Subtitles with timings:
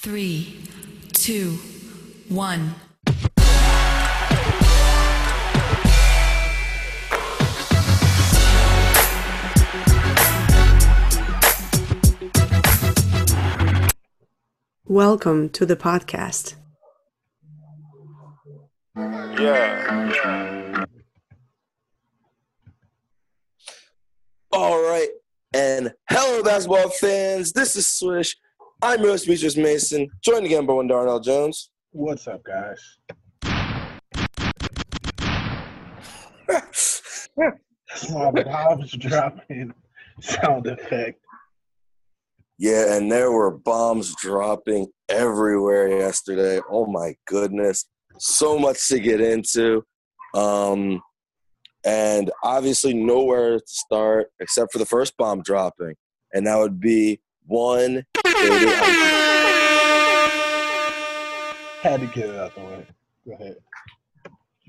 [0.00, 0.56] Three,
[1.12, 1.58] two,
[2.28, 2.76] one.
[14.84, 16.54] Welcome to the podcast.
[18.96, 20.86] Yeah.
[24.52, 25.08] All right.
[25.52, 27.52] And hello, basketball fans.
[27.52, 28.36] This is Swish.
[28.80, 31.70] I'm your Demetrius Mason, joined again by one Darnell Jones.
[31.90, 32.80] What's up, guys?
[38.10, 39.74] Oh, bombs dropping
[40.20, 41.20] sound effect.
[42.56, 46.60] Yeah, and there were bombs dropping everywhere yesterday.
[46.70, 47.84] Oh my goodness.
[48.18, 49.82] So much to get into.
[50.34, 51.02] Um,
[51.84, 55.94] and obviously nowhere to start except for the first bomb dropping.
[56.32, 58.04] And that would be one
[61.82, 62.86] Had to get it out the way.
[63.26, 63.56] Go ahead.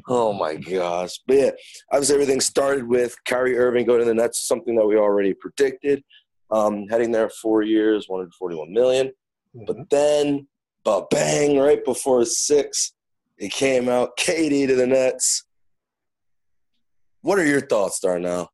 [0.07, 1.19] Oh my gosh.
[1.27, 1.51] But yeah,
[1.91, 6.03] obviously everything started with Kyrie Irving going to the Nets, something that we already predicted.
[6.49, 9.11] Um, heading there four years, 141 million.
[9.55, 9.67] Mhm.
[9.67, 10.47] But then,
[10.83, 12.93] ba bang, right before six,
[13.37, 15.43] it came out KD to the Nets.
[17.21, 18.51] What are your thoughts, Darnell?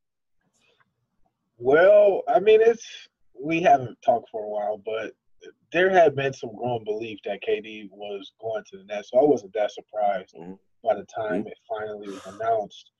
[1.57, 2.85] Well, I mean, it's
[3.41, 5.13] we haven't talked for a while, but
[5.71, 9.23] there had been some growing belief that KD was going to the Nets, so I
[9.23, 10.57] wasn't that surprised Mhm.
[10.83, 12.91] by the time it finally was announced.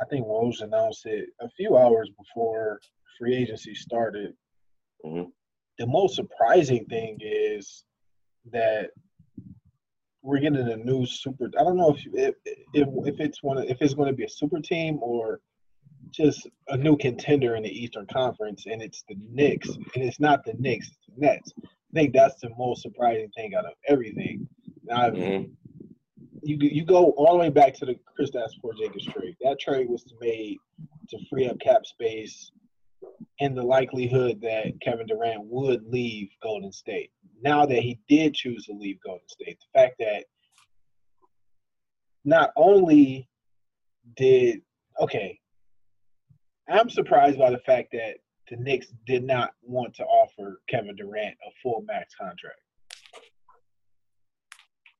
[0.00, 2.80] I think Woj announced it a few hours before
[3.18, 4.36] free agency started.
[5.04, 5.32] Mhm.
[5.78, 7.84] The most surprising thing is
[8.46, 8.90] that
[10.22, 11.46] we're getting a new super.
[11.58, 12.34] I don't know if if
[12.74, 15.40] if, if it's one of, if it's going to be a super team or
[16.10, 20.44] just a new contender in the Eastern Conference, and it's the Knicks, and it's not
[20.44, 21.52] the Knicks, it's the Nets.
[21.64, 24.48] I think that's the most surprising thing out of everything.
[24.84, 25.56] Now, Mhm.
[26.42, 29.36] you you go all the way back to the Kristaps Porzingis trade.
[29.40, 30.58] That trade was made
[31.08, 32.50] to free up cap space
[33.40, 37.10] and the likelihood that Kevin Durant would leave Golden State.
[37.40, 40.26] Now that he did choose to leave Golden State, the fact that
[42.24, 43.28] not only
[44.16, 44.62] did
[45.00, 45.38] okay,
[46.68, 48.16] I'm surprised by the fact that
[48.50, 52.60] the Knicks did not want to offer Kevin Durant a full max contract.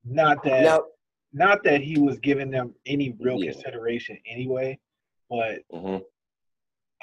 [0.04, 0.84] Not that Now,
[1.32, 3.52] not that he was giving them any real Yeah.
[3.52, 4.78] consideration anyway,
[5.28, 6.04] but mhm.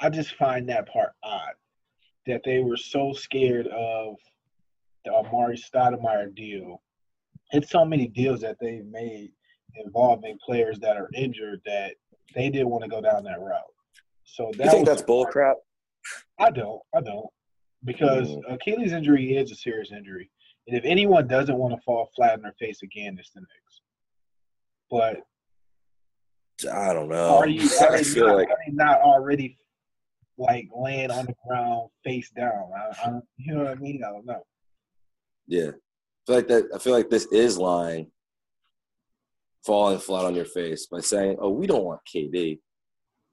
[0.00, 1.54] I just find that part odd
[2.26, 4.16] that they were so scared of
[5.04, 6.82] the Amar'e Stoudemire deal
[7.52, 9.32] and so many deals that they've made
[9.76, 11.96] involving players that are injured that
[12.34, 13.73] they didn't want to go down that route.
[14.24, 15.54] So that you think was- that's bullcrap?
[16.38, 16.82] I don't.
[16.94, 17.26] I don't.
[17.84, 18.54] Because Mm.
[18.54, 20.30] Achilles injury is a serious injury.
[20.66, 23.80] And if anyone doesn't want to fall flat on their face again, it's the Knicks.
[24.90, 25.22] But
[26.72, 27.36] I don't know.
[27.36, 29.58] are you are I feel not, like are not already
[30.38, 32.70] like laying on the ground face down?
[32.76, 34.02] I, I don't, you know what I mean?
[34.02, 34.46] I don't know.
[35.46, 35.68] Yeah.
[35.68, 38.10] I feel like that I feel like this is lying
[39.64, 42.60] falling flat on your face by saying, Oh, we don't want KD.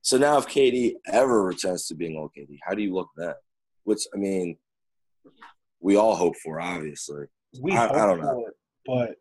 [0.02, 3.34] So now if KD ever returns to being old KD, how do you look then?
[3.84, 4.58] Which I mean
[5.80, 7.26] we all hope for, obviously.
[7.60, 8.32] We I- I hope don't know.
[8.34, 9.16] for it, but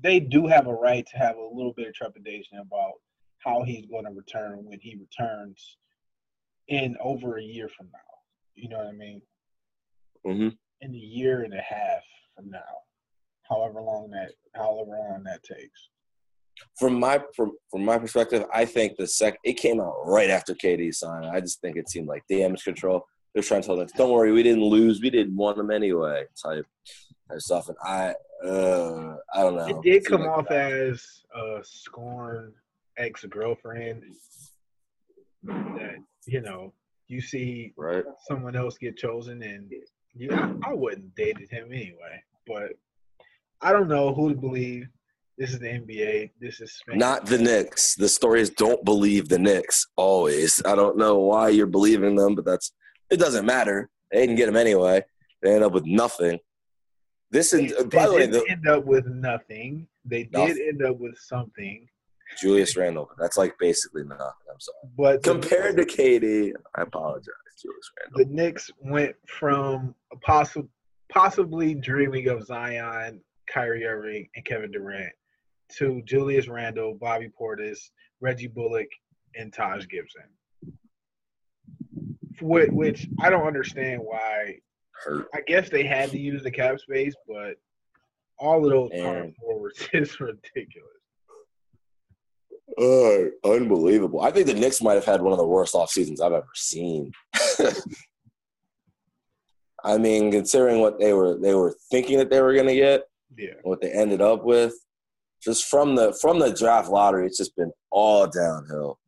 [0.00, 2.94] they do have a right to have a little bit of trepidation about
[3.38, 5.76] how he's going to return when he returns
[6.68, 7.98] in over a year from now.
[8.54, 9.22] You know what I mean?
[10.24, 10.48] hmm
[10.82, 12.02] in a year and a half
[12.34, 12.82] from now,
[13.48, 15.88] however long that however long that takes.
[16.78, 20.54] From my from from my perspective, I think the sec it came out right after
[20.54, 21.26] KD signed.
[21.26, 23.06] I just think it seemed like damage control.
[23.34, 25.00] They're trying to tell them, "Don't worry, we didn't lose.
[25.00, 26.66] We didn't want them anyway." Type,
[27.28, 27.68] type stuff.
[27.68, 29.66] And I, uh, I don't know.
[29.66, 30.72] It did seemed come like off that.
[30.72, 32.52] as a scorn
[32.98, 34.02] ex girlfriend
[35.44, 36.72] that you know
[37.08, 38.04] you see right.
[38.28, 39.72] someone else get chosen and
[40.14, 42.22] you I, I wouldn't dated him anyway.
[42.46, 42.72] But
[43.60, 44.88] I don't know who to believe.
[45.40, 46.32] This is the NBA.
[46.38, 46.98] This is Spain.
[46.98, 47.94] Not the Knicks.
[47.94, 50.60] The story is don't believe the Knicks always.
[50.66, 52.72] I don't know why you're believing them, but that's
[53.10, 53.88] it doesn't matter.
[54.12, 55.02] They didn't get them anyway.
[55.42, 56.40] They end up with nothing.
[57.30, 59.86] This and They by the way, the, end up with nothing.
[60.04, 61.88] They did end up with something.
[62.38, 63.08] Julius Randle.
[63.18, 64.26] That's like basically nothing.
[64.52, 64.92] I'm sorry.
[64.94, 67.24] But the- Compared to KD, I apologize,
[67.62, 68.18] Julius Randle.
[68.28, 70.68] the Knicks went from a possi-
[71.10, 75.12] possibly dreaming of Zion, Kyrie Irving, and Kevin Durant
[75.78, 77.78] to Julius Randle, Bobby Portis,
[78.20, 78.88] Reggie Bullock,
[79.36, 80.22] and Taj Gibson.
[82.40, 84.58] Wh- Which I don't understand why
[85.04, 85.28] hurt.
[85.34, 87.54] I guess they had to use the cap space, but
[88.38, 90.88] all of those power forwards is ridiculous.
[92.78, 94.20] Uh, unbelievable.
[94.20, 96.46] I think the Knicks might have had one of the worst off seasons I've ever
[96.54, 97.10] seen.
[99.82, 103.04] I mean, considering what they were they were thinking that they were going to get,
[103.36, 103.54] Yeah.
[103.62, 104.74] what they ended up with,
[105.42, 108.98] just from the from the draft lottery, it's just been all downhill.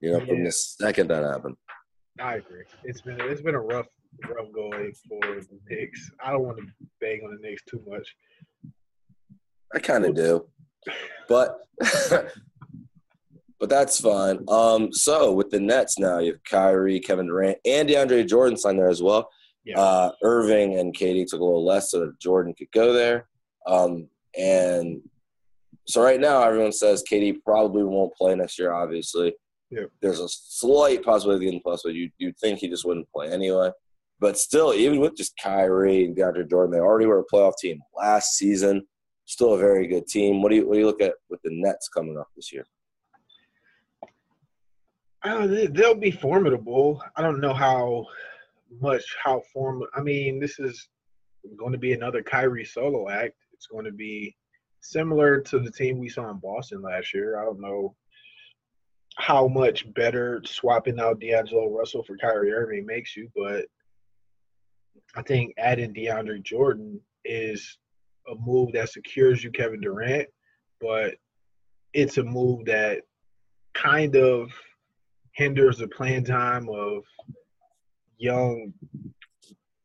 [0.00, 1.56] You know, from the second that happened.
[2.20, 2.64] I agree.
[2.84, 3.86] It's been it's been a rough
[4.28, 6.10] rough going for the Knicks.
[6.22, 6.64] I don't want to
[7.00, 8.14] bang on the Knicks too much.
[9.74, 10.46] I kind of do,
[11.28, 11.60] but
[13.58, 14.44] but that's fine.
[14.48, 18.78] Um, so with the Nets now, you have Kyrie, Kevin Durant, and DeAndre Jordan signed
[18.78, 19.28] there as well.
[19.64, 19.80] Yeah.
[19.80, 23.26] Uh, Irving and KD took a little less so that Jordan could go there.
[23.66, 24.08] Um,
[24.38, 25.00] and
[25.86, 28.72] so right now, everyone says KD probably won't play next year.
[28.72, 29.34] Obviously,
[29.70, 29.84] Yeah.
[30.00, 33.30] there's a slight possibility in the plus, but you you'd think he just wouldn't play
[33.30, 33.70] anyway.
[34.20, 37.80] But still, even with just Kyrie and DeAndre Jordan, they already were a playoff team
[37.94, 38.86] last season.
[39.26, 40.40] Still a very good team.
[40.42, 42.64] What do you what do you look at with the Nets coming up this year?
[45.22, 47.02] Uh, they- they'll be formidable.
[47.16, 48.06] I don't know how
[48.80, 49.82] much how form.
[49.94, 50.88] I mean, this is
[51.56, 53.34] going to be another Kyrie solo act.
[53.64, 54.36] It's going to be
[54.82, 57.40] similar to the team we saw in Boston last year.
[57.40, 57.94] I don't know
[59.16, 63.64] how much better swapping out D'Angelo Russell for Kyrie Irving makes you, but
[65.16, 67.78] I think adding DeAndre Jordan is
[68.30, 70.28] a move that secures you Kevin Durant,
[70.78, 71.14] but
[71.94, 73.00] it's a move that
[73.72, 74.50] kind of
[75.32, 77.02] hinders the playing time of
[78.18, 78.74] young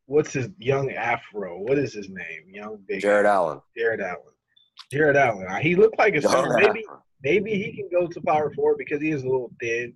[0.10, 3.62] what's his young afro what is his name young big Jarrett Allen.
[3.78, 4.34] jarrett allen
[4.92, 6.22] jarrett allen Uh, he looked like a
[6.56, 6.84] maybe
[7.24, 9.94] maybe he can go to power forward because he is a little thin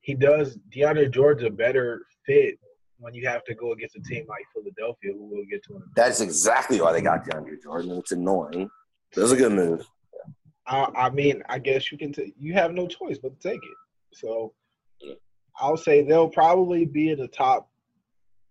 [0.00, 2.58] he does deandre george's a better fit
[2.98, 5.78] when you have to go against a team like philadelphia who we'll get to a
[5.96, 7.92] That's exactly why they got DeAndre Jordan.
[7.92, 8.68] It's annoying.
[9.16, 9.86] It was a good move.
[10.66, 12.12] I, I mean, I guess you can.
[12.12, 13.76] T- you have no choice but to take it.
[14.12, 14.52] So,
[15.58, 17.69] I'll say they'll probably be in the top.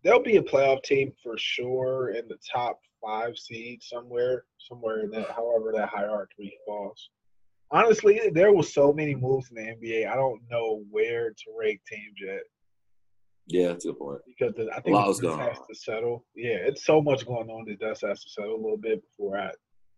[0.03, 5.11] They'll be a playoff team for sure in the top five seed somewhere, somewhere in
[5.11, 5.31] that.
[5.31, 7.09] However, that hierarchy falls.
[7.71, 10.07] Honestly, there was so many moves in the NBA.
[10.09, 12.41] I don't know where to rank teams yet
[13.47, 14.21] Yeah, that's a good point.
[14.25, 16.25] because the, I think lot the was dust going has to settle.
[16.35, 17.65] Yeah, it's so much going on.
[17.65, 19.51] The dust has to settle a little bit before I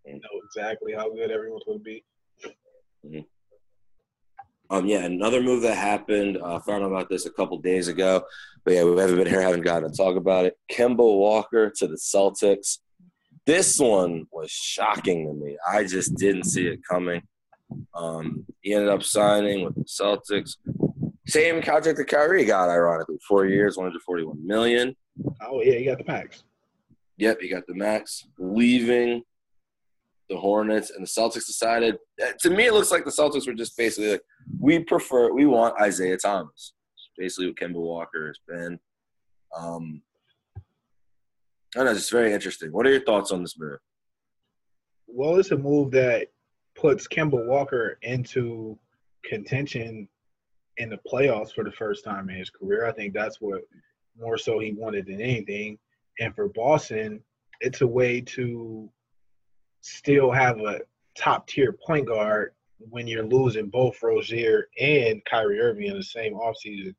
[0.10, 0.14] Mm.
[0.16, 2.04] know exactly how good everyone's going to be.
[4.72, 6.38] Um, yeah, another move that happened.
[6.42, 8.24] I Uh, found out about this a couple days ago,
[8.64, 10.58] but yeah, we haven't been here, haven't gotten to talk about it.
[10.72, 12.78] Kemba Walker to the Celtics.
[13.46, 15.58] This one was shocking to me.
[15.70, 17.22] I just didn't see it coming.
[17.94, 20.56] Um, he ended up signing with the Celtics.
[21.28, 24.96] Same contract that Kyrie got, ironically, four years, 141 million.
[25.42, 26.44] Oh yeah, he got the max.
[27.18, 28.26] Yep, he got the max.
[28.40, 29.24] Leaving
[30.32, 31.98] the Hornets, and the Celtics decided.
[32.20, 34.22] eh, To me, it looks like the Celtics were just basically like,
[34.60, 36.74] we prefer, we want Isaiah Thomas.
[37.18, 38.80] Basically, what Kemba Walker has been.
[39.56, 40.02] Um,
[41.78, 42.72] I know, it's very interesting.
[42.72, 43.78] What are your thoughts on this move?
[45.08, 46.30] Well, it's a move that
[46.76, 48.80] puts Kemba Walker into
[49.26, 50.08] contention
[50.78, 52.86] in the playoffs for the first time in his career.
[52.86, 53.62] I think that's what
[54.18, 55.78] more so he wanted than anything.
[56.22, 57.22] And for Boston,
[57.60, 58.90] it's a way to
[59.82, 60.82] still have a
[61.18, 62.54] top tier point guard
[62.90, 66.96] when you're losing both Rozier and Kyrie Irving in the same offseason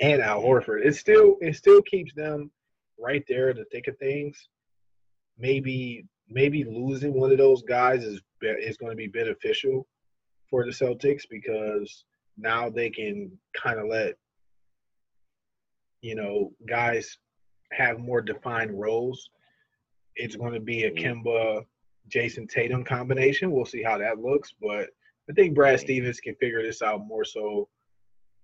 [0.00, 0.84] and Al Horford.
[0.84, 2.50] It still it still keeps them
[2.98, 4.48] right there in the thick of things.
[5.38, 9.86] Maybe maybe losing one of those guys is is going to be beneficial
[10.48, 12.04] for the Celtics because
[12.36, 14.14] now they can kind of let
[16.00, 17.18] you know guys
[17.72, 19.30] have more defined roles.
[20.16, 21.64] It's going to be a Kemba
[22.08, 23.50] Jayson Tatum combination.
[23.52, 24.88] We'll see how that looks, but
[25.28, 27.68] I think Brad Stevens can figure this out more so.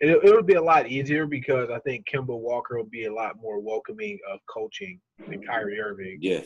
[0.00, 3.36] It, it'll be a lot easier because I think Kemba Walker will be a lot
[3.40, 6.42] more welcoming of coaching than Kyrie Irving Yeah.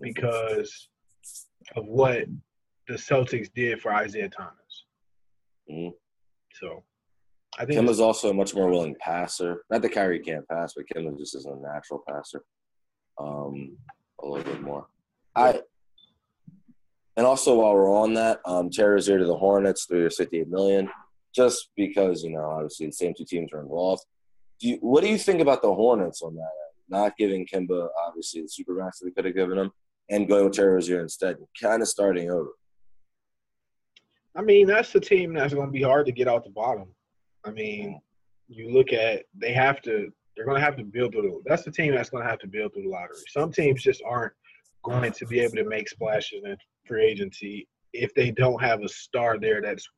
[0.00, 0.88] because
[1.76, 2.24] of what
[2.88, 4.84] the Celtics did for Isaiah Thomas.
[5.70, 5.92] Mhm.
[6.54, 6.84] So
[7.58, 9.64] I think Kemba's also a much more willing passer.
[9.70, 12.44] Not that Kyrie can't pass, but Kemba just is a natural passer.
[13.18, 13.78] Um,
[14.22, 14.86] a little bit more.
[15.34, 15.60] I
[17.16, 20.48] and also while we're on that, um, Terry Rozier to the Hornets, three years, fifty-eight
[20.48, 20.88] million.
[21.34, 24.04] Just because you know, obviously the same two teams are involved.
[24.60, 26.40] Do you, what do you think about the Hornets on that?
[26.40, 26.50] End?
[26.88, 29.72] Not giving Kemba obviously the supermax that they could have given him,
[30.10, 32.50] and going with Terry Rozier instead, kind of starting over.
[34.36, 36.88] I mean, that's the team that's going to be hard to get out the bottom.
[37.44, 38.00] I mean,
[38.48, 41.40] you look at they have to They're going to have to build through the.
[41.46, 43.16] That's the team that's going to have to build through the lottery.
[43.28, 44.32] Some teams just aren't
[44.82, 48.88] going to be able to make splashes in free agency if they don't have a
[48.88, 49.88] star there that's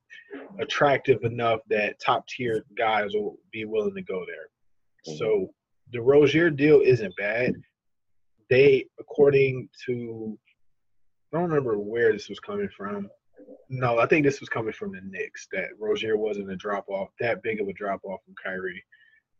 [0.61, 5.15] attractive enough that top tier guys will be willing to go there.
[5.15, 5.19] Mhm.
[5.19, 5.55] So
[5.93, 7.55] the Rozier deal isn't bad.
[8.51, 10.39] They, according to,
[11.33, 13.11] I don't remember where this was coming from.
[13.69, 17.11] No, I think this was coming from the Knicks that Rozier wasn't a drop off,
[17.21, 18.85] that big of a drop off from Kyrie.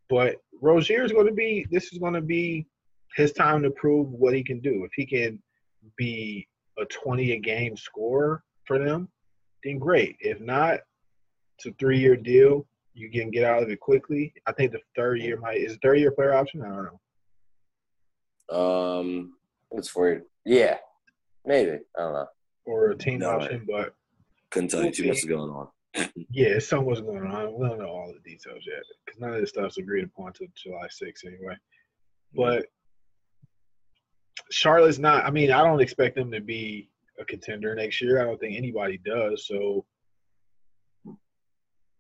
[0.09, 2.67] But Rozier is going to be, this is going to be
[3.17, 4.85] his time to prove what he can do.
[4.85, 5.43] If he can
[5.97, 6.47] be
[6.79, 9.09] a 20 a game scorer for them,
[9.65, 10.17] then great.
[10.21, 10.81] If not,
[11.59, 12.67] it's a three year deal.
[12.95, 14.33] You can get out of it quickly.
[14.47, 16.63] I think the third year might is a third year player option.
[16.63, 17.01] I don't know.
[18.57, 19.35] Um,
[19.73, 20.23] it's for you.
[20.45, 20.77] Yeah,
[21.45, 21.79] maybe.
[21.97, 22.27] I don't know.
[22.65, 23.31] Or a team No.
[23.31, 23.95] option, but
[24.51, 25.69] Couldn't tell you too much is going on.
[26.31, 27.59] Yeah, something what's going on.
[27.59, 30.49] We don't know all the details yet because none of this stuff's agreed upon until
[30.57, 31.57] July 6th anyway.
[32.35, 32.67] But
[34.51, 35.25] Charlotte's not.
[35.25, 38.21] I mean, I don't expect them to be a contender next year.
[38.21, 39.47] I don't think anybody does.
[39.47, 39.85] So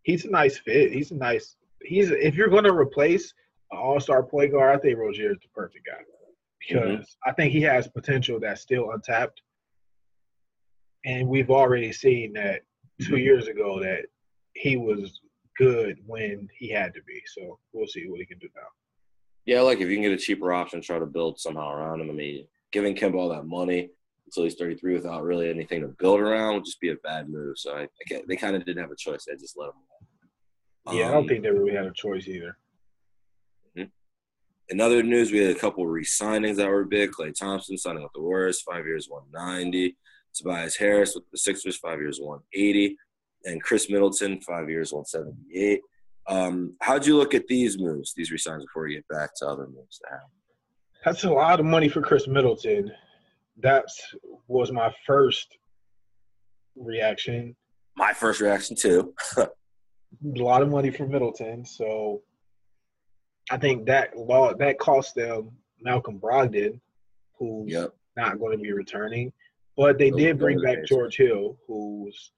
[0.03, 0.93] he's a nice fit.
[0.93, 1.57] He's a nice.
[1.83, 3.33] He's if you're going to replace
[3.73, 6.91] an all-star point guard, I think Rozier is the perfect guy mm-hmm.
[6.91, 9.41] because I think he has potential that's still untapped.
[11.05, 12.63] And we've already seen that
[13.03, 14.07] two years ago that
[14.55, 15.21] he was
[15.59, 17.21] good when he had to be.
[17.27, 18.63] So we'll see what he can do now.
[19.45, 22.11] Yeah, like if you can get a cheaper option, try to build somehow around him.
[22.11, 23.91] I mean, giving Kemba all that money
[24.27, 27.57] until he's 33 without really anything to build around would just be a bad move.
[27.57, 29.25] So I, I can't, they kind of didn't have a choice.
[29.25, 30.97] They just let him.
[30.97, 32.57] Yeah, I don't Um, think they really had a choice either.
[34.69, 37.13] In other news, we had a couple re-signings that were big.
[37.13, 39.97] Klay Thompson signing with the Warriors, five years, 190.
[40.37, 42.97] Tobias Harris with the Sixers, five years, 180.
[43.45, 45.81] And Khris Middleton, five years, 178.
[46.29, 49.67] Um, how'd you look at these moves, these re-signings, before we get back to other
[49.69, 50.31] moves that happened?
[51.05, 52.91] That's a lot of money for Khris Middleton.
[53.63, 53.85] That
[54.49, 55.47] was my first
[56.75, 57.55] reaction.
[57.97, 59.15] My first reaction, too.
[59.37, 59.49] A
[60.43, 61.65] lot of money for Middleton.
[61.65, 62.23] So
[63.51, 65.51] I think that law that cost them
[65.81, 66.81] Malcolm Brogdon,
[67.39, 67.95] who's Yep.
[68.17, 69.33] not going to be returning.
[69.77, 70.85] But they did bring back.
[70.87, 72.33] George Hill, who's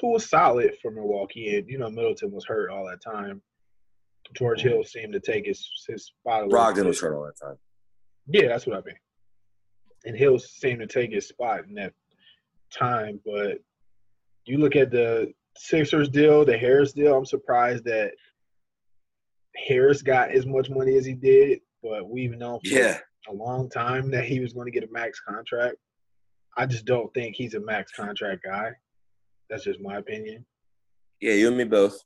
[0.00, 3.42] who was solid for Milwaukee, and you know Middleton was hurt all that time.
[4.34, 4.86] George Hill mm-hmm.
[4.86, 6.42] seemed to take his his spot.
[6.42, 7.56] a little Brogdon was hurt all that time.
[8.26, 8.96] Yeah, that's what I mean.
[10.04, 11.92] And Hill seemed to take his spot in that
[12.70, 13.58] time, but
[14.44, 17.16] you look at the Sixers deal, the Harris deal.
[17.16, 18.12] I'm surprised that
[19.66, 22.98] Harris got as much money as he did, but we've known for Yeah.
[23.28, 25.76] a long time that he was going to get a max contract.
[26.58, 28.72] I just don't think he's a max contract guy.
[29.48, 30.44] That's just my opinion.
[31.20, 32.02] Yeah, you and me both.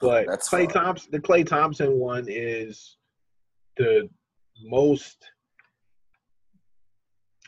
[0.00, 0.68] But That's Klay fine.
[0.68, 2.96] Thompson, the Klay Thompson one is
[3.76, 4.08] the
[4.64, 5.18] most.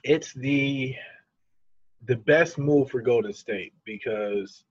[0.04, 0.94] It's the
[2.06, 4.62] the best move for Golden State because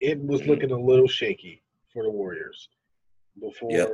[0.00, 0.46] it was Mhm.
[0.48, 2.68] looking a little shaky for the Warriors
[3.38, 3.90] before Yep.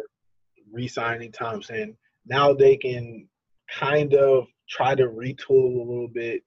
[0.71, 1.99] re-signing Thompson.
[2.25, 3.29] Now they can
[3.69, 6.43] kind of try to retool a little bit.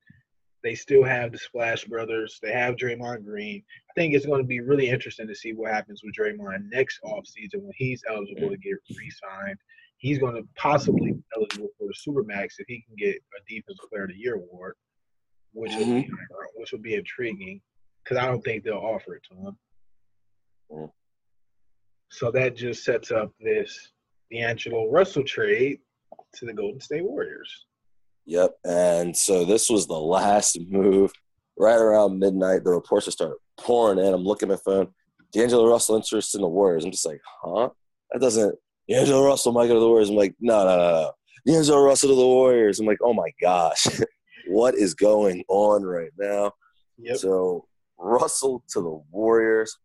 [0.63, 2.37] They still have the Splash Brothers.
[2.41, 3.63] They have Draymond Green.
[3.89, 6.99] I think it's going to be really interesting to see what happens with Draymond next
[7.03, 9.57] offseason when he's eligible to get re-signed.
[9.97, 13.89] He's going to possibly be eligible for the Supermax if he can get a Defensive
[13.89, 14.75] Player of the Year award,
[15.53, 16.09] which would be,
[16.55, 17.61] which would be intriguing
[18.03, 19.57] because I don't think they'll offer it to him.
[20.71, 20.91] Mhm.
[22.09, 23.91] So that just sets up this
[24.31, 25.79] D'Angelo Russell trade
[26.35, 27.65] to the Golden State Warriors.
[28.25, 28.51] Yep.
[28.63, 31.11] And so this was the last move.
[31.57, 34.13] Right around midnight, the reports just started pouring in.
[34.13, 34.87] I'm looking at my phone.
[35.33, 36.85] D'Angelo Russell interested in the Warriors.
[36.85, 37.69] I'm just like, huh?
[38.11, 38.55] That doesn't.
[38.87, 40.09] D'Angelo Russell might go to the Warriors.
[40.09, 41.11] I'm like, no, no, no, no.
[41.45, 42.79] D'Angelo Russell to the Warriors.
[42.79, 43.85] I'm like, oh my gosh,
[44.47, 46.53] what is going on right now?
[46.97, 47.17] Yep.
[47.17, 47.65] So
[47.97, 49.77] Russell to the Warriors,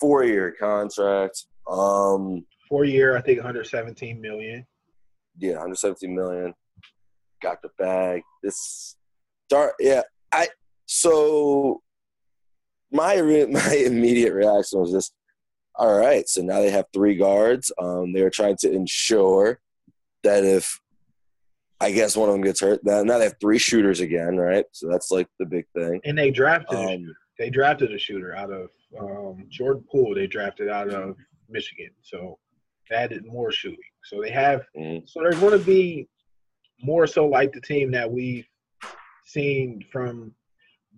[0.00, 1.44] four year contract.
[1.70, 4.66] Um, Four year, I think 117 million.
[5.38, 6.52] yeah, 117 million.
[7.42, 8.22] Got the bag.
[8.42, 8.96] This
[9.48, 10.02] start, yeah.
[10.32, 10.48] I
[10.86, 11.82] so
[12.90, 15.12] my my immediate reaction was just,
[15.74, 16.28] all right.
[16.28, 17.70] So now they have three guards.
[17.80, 19.60] Um, they were trying to ensure
[20.24, 20.80] that if
[21.80, 24.64] I guess one of them gets hurt, now now they have three shooters again, right?
[24.72, 26.00] So that's like the big thing.
[26.04, 30.14] And they drafted Um, they drafted a shooter out of um, Jordan Poole.
[30.14, 31.16] They drafted out of
[31.48, 32.38] Michigan, so
[32.90, 33.78] they added more shooting.
[34.04, 36.08] So they have mm, so they're going to be
[36.80, 38.46] more so like the team that we've
[39.24, 40.34] seen from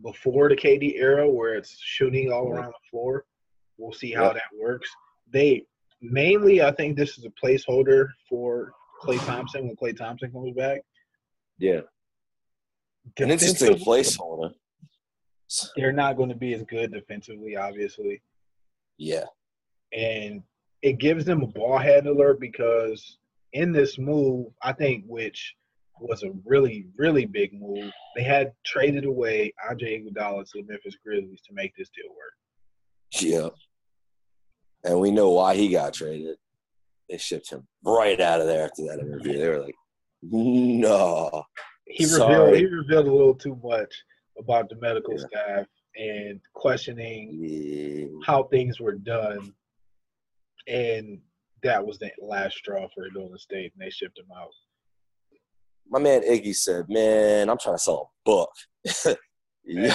[0.02, 3.24] before the KD era, where it's shooting all around the floor.
[3.76, 4.34] We'll see how Yep.
[4.34, 4.88] that works.
[5.30, 5.66] They
[6.00, 8.72] mainly, I think this is a placeholder for
[9.02, 10.80] Klay Thompson when Klay Thompson comes back.
[11.58, 11.80] Yeah,
[13.18, 14.54] an interesting Defensively, placeholder.
[15.76, 18.22] They're not going to be as good defensively, obviously,
[18.98, 19.24] Yeah,
[19.92, 20.42] and
[20.82, 23.18] it gives them a ball handler because
[23.52, 25.54] in this move, I think which
[26.00, 27.90] was a really, really big move.
[28.16, 32.34] They had traded away Andre Iguodala to the Memphis Grizzlies to make this deal work.
[33.20, 33.48] yeah.
[34.82, 36.36] And we know why he got traded.
[37.08, 39.36] They shipped him right out of there after that interview.
[39.38, 39.74] They were like,
[40.22, 41.44] "No,
[41.86, 42.58] he revealed Sorry.
[42.60, 43.92] he revealed a little too much
[44.38, 45.26] about the medical Yeah.
[45.26, 45.66] staff
[45.96, 48.06] and questioning Yeah.
[48.24, 49.54] how things were done,
[50.66, 51.20] and
[51.62, 54.54] that was the last straw for Golden State, and they shipped him out.
[55.90, 58.50] My man Iggy said, "Man, I'm trying to sell a book.
[59.64, 59.94] yeah,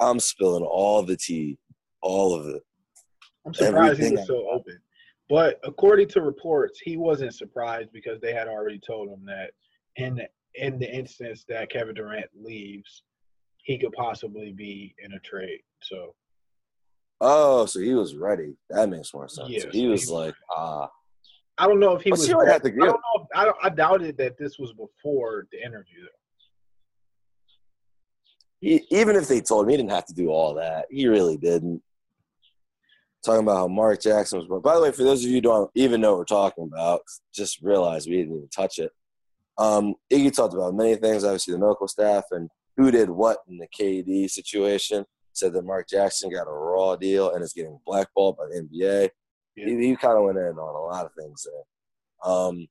[0.00, 1.58] I'm spilling all the tea,
[2.02, 2.62] all of it.
[3.46, 4.78] I'm surprised he Everything was so open,
[5.28, 9.52] but according to reports, he wasn't surprised because they had already told him that
[9.96, 13.02] in the, in the instance that Kevin Durant leaves,
[13.62, 15.60] he could possibly be in a trade.
[15.82, 16.14] So
[17.20, 18.56] Oh, so he was ready.
[18.68, 19.48] That makes more sense.
[19.48, 20.88] Yes, So he was he was like, ah,
[21.58, 22.26] I don't know if he was.
[22.26, 22.96] see what I had to don't know.
[23.16, 26.02] If, I, I doubted that this was before the interview.
[26.02, 26.08] Though.
[28.60, 31.36] he, even if they told him he didn't have to do all that, he really
[31.36, 31.82] didn't.
[33.24, 34.62] Talking about how Mark Jackson was.
[34.62, 37.00] By the way, for those of you who don't even know what we're talking about,
[37.34, 38.92] just realize we didn't even touch it.
[39.58, 43.58] Um, Iggy talked about many things, obviously the medical staff and who did what in
[43.58, 45.04] the KD situation.
[45.32, 49.10] Said that Mark Jackson got a raw deal and is getting blackballed by the NBA.
[49.56, 49.66] Yeah.
[49.68, 52.32] He kind of went in on a lot of things there.
[52.32, 52.66] Um,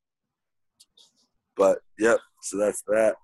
[1.58, 3.15] but yep, so that's that.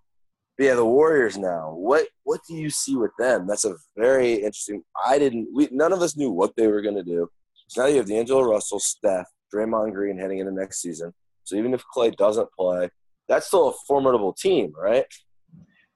[0.57, 1.73] But yeah, the Warriors now.
[1.73, 3.47] What what do you see with them?
[3.47, 4.83] That's a very interesting.
[5.05, 5.47] I didn't.
[5.53, 7.29] We none of us knew what they were going to do.
[7.67, 11.13] So now you have D'Angelo Russell, Steph, Draymond Green heading into next season.
[11.43, 12.89] So even if Klay doesn't play,
[13.27, 15.05] that's still a formidable team, right?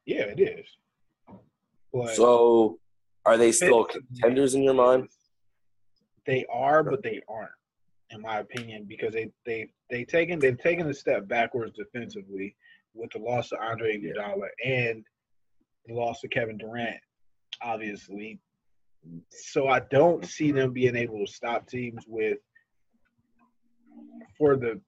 [0.05, 0.65] Yeah, it is.
[1.93, 2.79] But So
[3.25, 5.09] are they still contenders in your mind?
[6.25, 7.51] They are, but they aren't,
[8.09, 12.55] in my opinion, because they they they taken they've taken a step backwards defensively
[12.93, 15.03] with the loss of Andre Iguodala and
[15.85, 16.97] the loss of Kevin Durant,
[17.61, 18.39] obviously.
[19.29, 22.39] So I don't see them being able to stop teams with
[24.37, 24.81] for the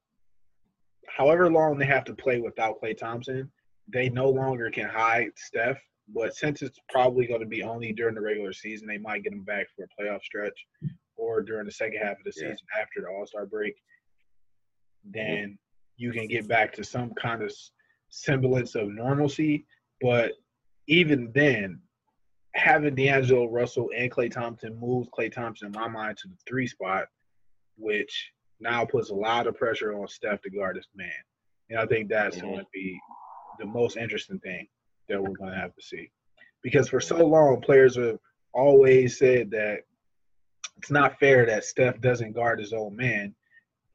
[1.07, 3.51] however long they have to play without Klay Thompson.
[3.93, 5.77] They no longer can hide Steph,
[6.13, 9.33] but since it's probably going to be only during the regular season, they might get
[9.33, 10.65] him back for a playoff stretch
[11.17, 12.51] or during the second half of the Yeah.
[12.51, 13.75] season after the All Star break.
[15.03, 15.57] Then
[15.97, 17.53] you can get back to some kind of
[18.09, 19.65] semblance of normalcy.
[20.01, 20.33] But
[20.87, 21.81] even then,
[22.53, 26.67] having D'Angelo Russell and Klay Thompson moves Klay Thompson, in my mind, to the three
[26.67, 27.07] spot,
[27.77, 31.11] which now puts a lot of pressure on Steph to guard this man.
[31.69, 32.41] And I think that's Mhm.
[32.41, 32.99] going to be
[33.59, 34.67] the most interesting thing
[35.09, 36.11] that we're going to have to see.
[36.63, 38.19] Because for so long, players have
[38.53, 39.81] always said that
[40.77, 43.35] it's not fair that Steph doesn't guard his own man,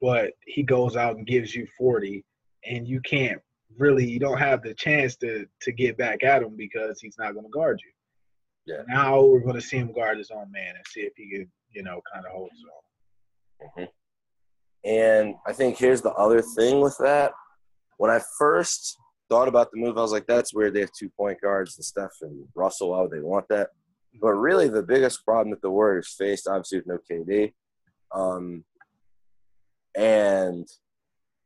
[0.01, 2.23] but he goes out and gives you 40,
[2.65, 3.41] and you can't
[3.77, 7.33] really, you don't have the chance to to get back at him because he's not
[7.33, 7.91] going to guard you.
[8.65, 8.83] Yeah.
[8.87, 11.51] Now we're going to see him guard his own man and see if he can,
[11.71, 13.85] you know, kind of hold his own.
[13.85, 13.89] Mhm.
[14.85, 17.31] And I think here's the other thing with that.
[17.97, 18.97] When I first
[19.29, 20.73] thought about the move, I was like, that's weird.
[20.73, 22.91] They have two point guards and Steph and Russell.
[22.91, 23.69] Why would they want that?
[24.21, 27.53] But really, the biggest problem that the Warriors faced, obviously, with no KD.
[28.13, 28.63] Um,
[29.95, 30.67] and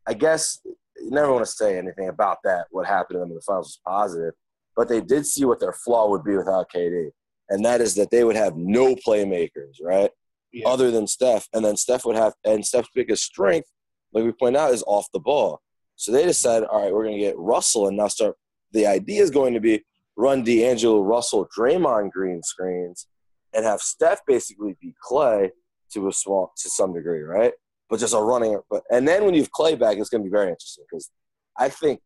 [0.07, 3.35] I guess you never want to say anything about that, what happened to them in
[3.35, 4.33] the finals was positive.
[4.75, 7.09] But they did see what their flaw would be without KD.
[7.49, 10.11] And that is that they would have no playmakers, right?
[10.51, 10.67] Yeah.
[10.69, 11.47] other than Steph.
[11.53, 13.69] And then Steph would have, and Steph's biggest strength,
[14.13, 15.61] like we point out, is off the ball.
[15.95, 18.35] So they decided, all right, we're going to get Russell and now start.
[18.71, 19.83] The idea is going to be
[20.17, 23.07] run D'Angelo Russell, Draymond Green screens,
[23.53, 25.51] and have Steph basically be Klay
[25.93, 27.53] to a small, to some degree, right?
[27.89, 28.59] But just a running.
[28.69, 31.09] But and then when you have Klay back, it's going to be very interesting because
[31.57, 32.01] I think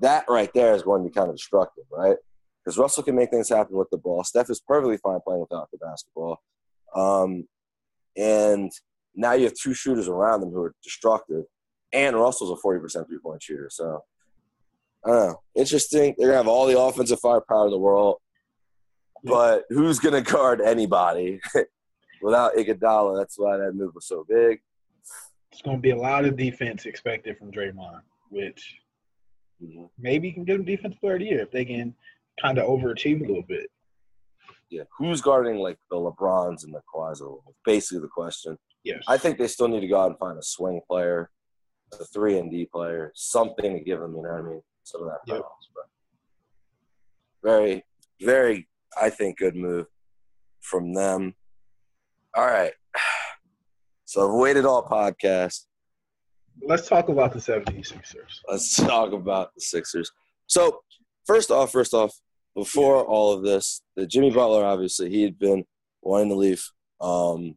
[0.00, 2.16] that right there is going to be kind of destructive, right?
[2.64, 4.24] Because Russell can make things happen with the ball.
[4.24, 6.40] Steph is perfectly fine playing without the basketball.
[6.94, 7.46] Um,
[8.16, 8.72] and
[9.14, 11.44] now you have two shooters around them who are destructive.
[11.92, 13.68] And Russell's a 40% three point shooter.
[13.70, 14.02] So,
[15.04, 15.40] I don't know.
[15.54, 16.14] Interesting.
[16.16, 18.16] They're to have all the offensive firepower in the world.
[19.22, 21.40] But who's going to guard anybody
[22.22, 23.18] without Iguodala?
[23.18, 24.60] That's why that move was so big.
[25.52, 28.80] It's going to be a lot of defense expected from Draymond, which
[29.62, 29.88] Mhm.
[29.96, 31.94] maybe you can give them defense player of the year if they can
[32.42, 33.70] kind of overachieve a little bit.
[34.68, 34.82] Yeah.
[34.98, 37.22] Who's guarding like the LeBrons and the Kawhis?
[37.64, 38.58] Basically, the question.
[38.82, 39.04] Yes.
[39.06, 41.30] I think they still need to go out and find a swing player,
[41.98, 44.16] a three and D player, something to give them.
[44.16, 44.62] You know what I mean?
[44.84, 45.20] Some of that.
[45.26, 45.42] Yep.
[45.74, 45.84] but
[47.42, 47.84] Very,
[48.20, 48.68] very.
[49.00, 49.86] I think good move
[50.60, 51.34] from them.
[52.34, 52.72] All right.
[54.06, 55.64] So I've waited all podcast.
[56.62, 58.40] Let's talk about the 76ers.
[58.48, 60.12] Let's talk about the Sixers.
[60.46, 60.82] So
[61.26, 62.12] first off, first off,
[62.54, 65.64] before all of this, the Jimmy Butler obviously he had been
[66.00, 66.64] wanting to leave,
[67.00, 67.56] um,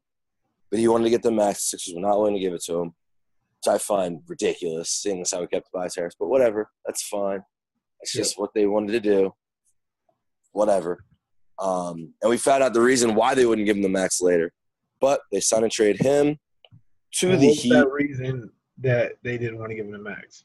[0.71, 1.59] but he wanted to get the max.
[1.59, 2.93] The Sixers were not willing to give it to him,
[3.67, 6.15] which I find ridiculous, seeing as how we kept Tobias Harris.
[6.19, 7.41] But whatever, that's fine.
[8.01, 9.34] It's just what they wanted to do.
[10.51, 11.03] Whatever.
[11.60, 14.53] Um, and we found out the reason why they wouldn't give him the max later,
[15.01, 16.38] but they signed and trade him
[17.15, 17.73] to And the what's Heat.
[17.73, 20.43] that reason that they didn't want to give him the max?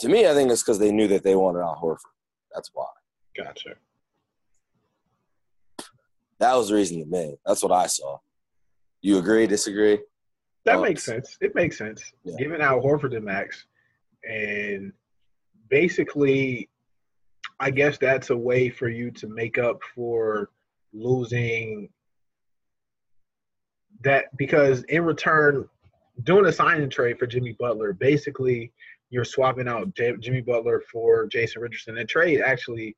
[0.00, 1.98] To me, I think it's because they knew that they wanted Al Horford.
[2.54, 2.86] That's why.
[3.36, 3.74] Gotcha.
[6.38, 7.36] That was the reason to me.
[7.44, 8.18] That's what I saw.
[9.00, 9.46] You agree?
[9.46, 9.98] Disagree?
[10.66, 11.38] That Oh, makes sense.
[11.40, 12.12] It makes sense.
[12.24, 12.34] Yeah.
[12.38, 13.64] Giving out Horford the max,
[14.28, 14.92] and
[15.70, 16.68] basically,
[17.60, 20.50] I guess that's a way for you to make up for
[20.92, 21.88] losing
[24.02, 25.68] that because in return,
[26.24, 28.72] doing a signing trade for Jimmy Butler, basically
[29.10, 31.94] you're swapping out J- Jimmy Butler for Jason Richardson.
[31.94, 32.96] The trade actually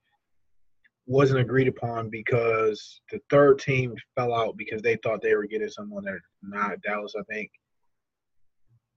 [1.09, 5.69] wasn't agreed upon because the third team fell out because they thought they were getting
[5.69, 7.51] someone that not Dallas, I think.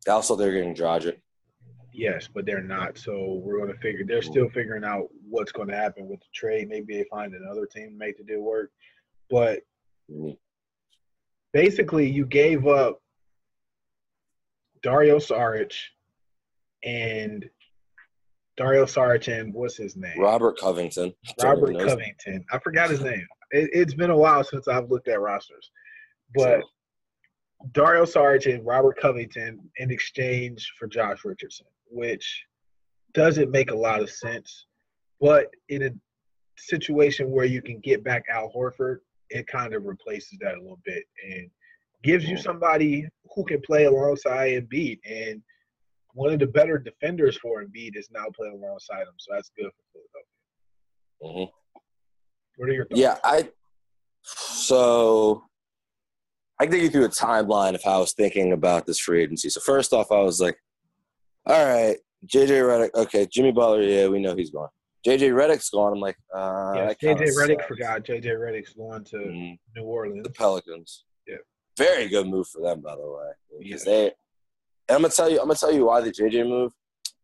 [0.06, 1.21] Dallas thought they were getting Dragic.
[1.93, 2.97] Yes, but they're not.
[2.97, 4.06] So we're going to figure.
[4.06, 6.67] They're still figuring out what's going to happen with the trade.
[6.67, 8.71] Maybe they find another team to make the deal work.
[9.30, 9.62] But
[10.10, 10.38] Mhm.
[11.54, 13.02] basically, you gave up
[14.84, 15.74] Dario Saric
[16.84, 17.50] and
[18.62, 20.19] Dario Saric and what's his name?
[20.19, 21.12] Robert Covington.
[21.41, 22.45] Robert Covington.
[22.52, 23.26] I forgot his name.
[23.50, 25.71] It, it's been a while since I've looked at rosters,
[26.36, 26.62] but
[27.71, 32.45] Dario Saric and Robert Covington in exchange for Josh Richardson, which
[33.15, 34.67] doesn't make a lot of sense.
[35.19, 35.89] But in a
[36.60, 38.97] situation where you can get back Al Horford,
[39.32, 41.50] it kind of replaces that a little bit and
[42.04, 45.00] gives you somebody who can play alongside Embiid.
[45.04, 45.41] And
[46.13, 49.69] one of the better defenders for Embiid is now playing alongside him, so that's good
[49.71, 50.00] for
[51.21, 51.47] Philadelphia.
[51.50, 51.52] Mhm.
[52.58, 53.00] What are your thoughts?
[53.00, 53.52] Yeah, I.
[54.24, 55.43] So,
[56.60, 59.24] I can take you through a timeline of how I was thinking about this free
[59.24, 59.50] agency.
[59.50, 60.58] So first off, I was like,
[61.47, 62.93] "All right, JJ Redick.
[62.93, 63.82] Okay, Jimmy Butler.
[63.82, 64.69] Yeah, we know he's gone.
[65.04, 65.93] JJ Redick's gone.
[65.93, 67.65] I'm like, uh, Yes, JJ Redick sucks.
[67.65, 68.04] forgot.
[68.04, 69.60] JJ Redick's going to Mhm.
[69.76, 70.24] New Orleans.
[70.24, 71.06] the Pelicans.
[71.26, 71.38] Yeah.
[71.78, 73.32] Very good move for them, by the way.
[73.60, 73.91] Because Yeah.
[73.93, 74.13] they
[74.89, 76.73] and I'm gonna tell you, I'm gonna tell you why the JJ move.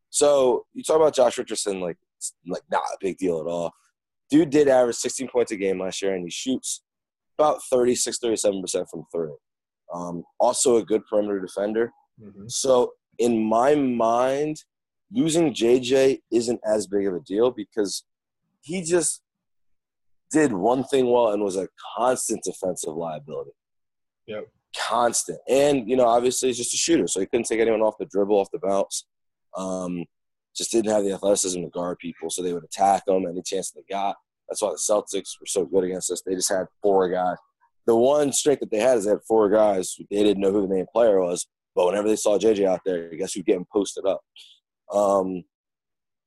[0.10, 3.72] So you talk about Josh Richardson, like it's like not a big deal at all.
[4.30, 6.84] Dude did average 16 points a game last year, and he shoots
[7.38, 9.34] about 36, 37 percent from three.
[9.94, 11.92] Um, also a good perimeter defender.
[12.22, 12.50] Mhm.
[12.52, 14.64] So in my mind,
[15.12, 18.04] losing JJ isn't as big of a deal because
[18.62, 19.22] he just
[20.32, 23.52] did one thing well and was a constant defensive liability.
[24.26, 24.48] Yep.
[24.76, 25.40] Constant.
[25.48, 28.06] And, you know, obviously he's just a shooter, so he couldn't take anyone off the
[28.06, 29.06] dribble, off the bounce.
[29.56, 30.06] Um,
[30.56, 33.72] just didn't have the athleticism to guard people, so they would attack him any chance
[33.72, 34.16] they got.
[34.50, 36.22] That's why the Celtics were so good against us.
[36.26, 37.38] They just had four guys.
[37.86, 39.96] The one strength that they had is they had four guys.
[40.10, 43.10] They didn't know who the main player was, but whenever they saw JJ out there,
[43.12, 44.22] I guess who's getting posted up?
[44.92, 45.44] Um,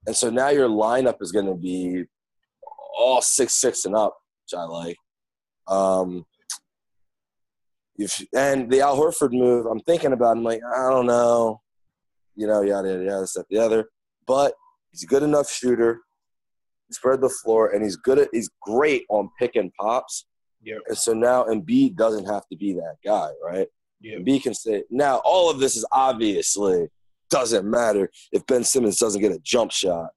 [0.07, 2.05] and so now your lineup is going to be
[2.99, 4.97] all six six and up, which I like.
[5.67, 6.25] Um,
[8.01, 10.37] if, and the Al Horford move, I'm thinking about.
[10.37, 11.61] I'm like, I don't know,
[12.35, 13.91] you know, yada yada yada, this that the other.
[14.27, 14.55] But
[14.91, 16.01] he's a good enough shooter.
[16.89, 18.29] He spread the floor, and he's good at.
[18.33, 20.27] He's great on pick and pops.
[20.63, 20.79] Yep.
[20.89, 23.69] And so now Embiid doesn't have to be that guy, right?
[24.01, 24.21] Yep.
[24.21, 25.21] Embiid can say now.
[25.25, 26.89] All of this is obviously
[27.29, 30.11] doesn't matter if Ben Simmons doesn't get a jump shot,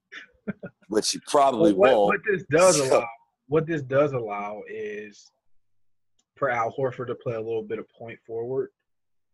[0.87, 2.07] which he probably what, won't.
[2.07, 3.07] what this does So- allow,
[3.47, 5.29] what this does allow is
[6.43, 8.69] for Al Horford to play a little bit of point forward,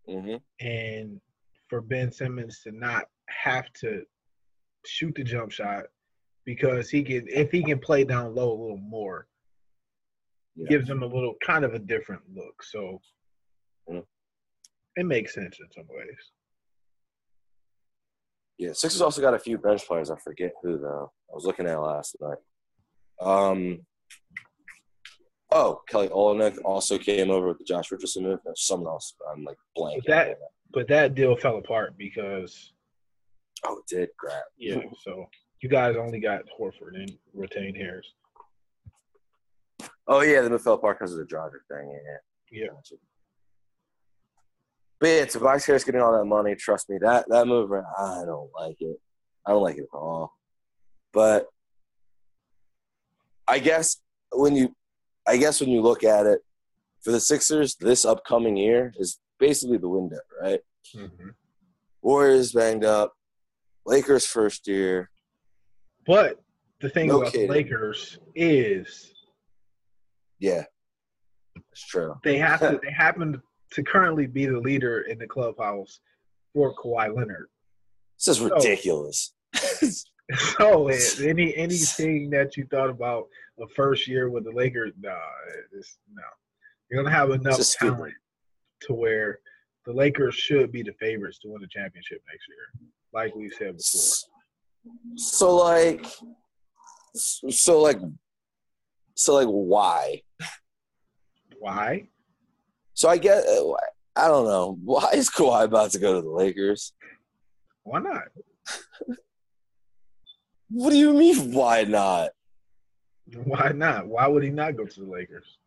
[0.08, 1.20] hmm and
[1.68, 4.04] for Ben Simmons to not have to
[4.86, 5.86] shoot the jump shot
[6.46, 9.28] because he can, if he can play down low a little more,
[10.56, 10.68] Yeah.
[10.70, 12.62] gives him a little kind of a different look.
[12.64, 13.02] So
[13.90, 14.06] Mhm.
[14.96, 16.32] it makes sense in some ways.
[18.60, 20.12] Yeah, Sixers also got a few bench players.
[20.12, 21.12] I forget who though.
[21.32, 22.38] I was looking at last night.
[23.20, 23.86] Um.
[25.52, 28.40] Oh, Kelly Olynyk also came over with the Josh Richardson move.
[28.46, 29.16] There's someone else.
[29.32, 30.02] I'm like blanking.
[30.06, 30.38] But that-
[30.72, 32.74] But that deal fell apart because
[33.66, 34.44] oh, it did crap.
[34.58, 34.80] yeah.
[35.04, 35.26] So
[35.62, 38.06] you guys only got Horford and retained Harris.
[40.08, 41.90] Oh yeah, the move fell apart because of the Dragic thing.
[41.92, 42.68] Yeah, Yeah.
[42.68, 42.96] Gotcha.
[45.00, 46.54] But yeah, Tobias Harris getting all that money.
[46.56, 48.98] Trust me, that that move, I don't like it.
[49.46, 50.34] I don't like it at all.
[51.14, 51.48] But
[53.48, 53.98] I guess
[54.32, 54.76] when you,
[55.30, 56.40] I guess when you look at it,
[57.04, 60.62] for the Sixers, this upcoming year is basically the window, right?
[60.96, 61.36] Mhm.
[62.02, 63.14] Warriors banged up,
[63.86, 65.12] Lakers first year.
[66.08, 66.40] But
[66.82, 67.48] the thing No about kidding.
[67.48, 69.14] the Lakers is
[70.40, 70.66] Yeah,
[71.72, 72.16] it's true.
[72.24, 73.40] they have to they happen
[73.74, 76.00] to currently be the leader in the clubhouse
[76.54, 77.50] for Kawhi Leonard.
[78.18, 79.34] This is ridiculous.
[80.38, 85.16] So eh, any anything that you thought about the first year with the Lakers, nah,
[85.74, 86.22] it's, no.
[86.90, 88.14] You're gonna have enough talent
[88.82, 89.40] to where
[89.86, 93.78] the Lakers should be the favorites to win the championship next year, like we said
[93.78, 94.30] before.
[95.16, 96.06] So like,
[97.16, 98.00] so like,
[99.16, 100.22] so like, why?
[101.60, 102.08] Why?
[102.94, 103.44] So I get,
[104.16, 104.78] I don't know.
[104.84, 106.94] Why is Kawhi about to go to the Lakers?
[107.84, 108.24] Why not?
[110.70, 111.52] What do you mean?
[111.54, 112.30] Why not?
[113.44, 114.08] Why not?
[114.08, 115.58] Why would he not go to the Lakers?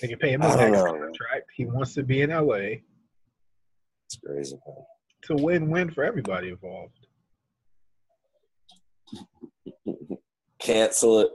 [0.00, 1.50] They can pay him a I don't max know, contract.
[1.54, 2.54] He wants to be in LA.
[4.06, 4.56] It's crazy.
[4.66, 4.76] Man.
[5.20, 7.06] It's a win-win for everybody involved.
[10.58, 11.28] Cancel it.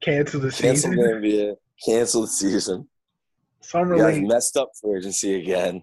[0.00, 0.96] Cancel the Cancel the season.
[0.96, 1.54] NBA.
[1.84, 2.88] Cancel the season.
[3.60, 4.28] Summer You league.
[4.28, 5.82] messed up for agency again.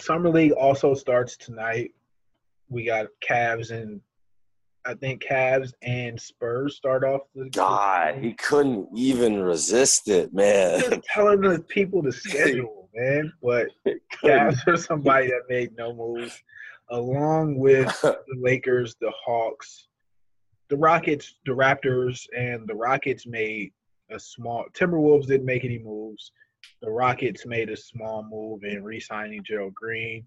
[0.00, 1.92] Summer league also starts tonight.
[2.68, 4.00] We got Cavs and
[4.84, 10.80] I think Cavs and Spurs start off the God, he couldn't even resist it, man.
[10.80, 13.32] just telling the people to schedule, man.
[13.42, 13.68] But.
[14.22, 16.42] Cavs are somebody that made no moves,
[16.90, 19.88] along with the Lakers, the Hawks,
[20.68, 23.72] the Rockets, the Raptors, and the Rockets made
[24.10, 24.64] a small.
[24.74, 26.32] Timberwolves didn't make any moves.
[26.80, 30.26] The Rockets made a small move in re-signing Gerald Green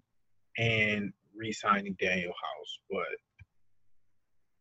[0.58, 3.06] and re-signing Danuel House, but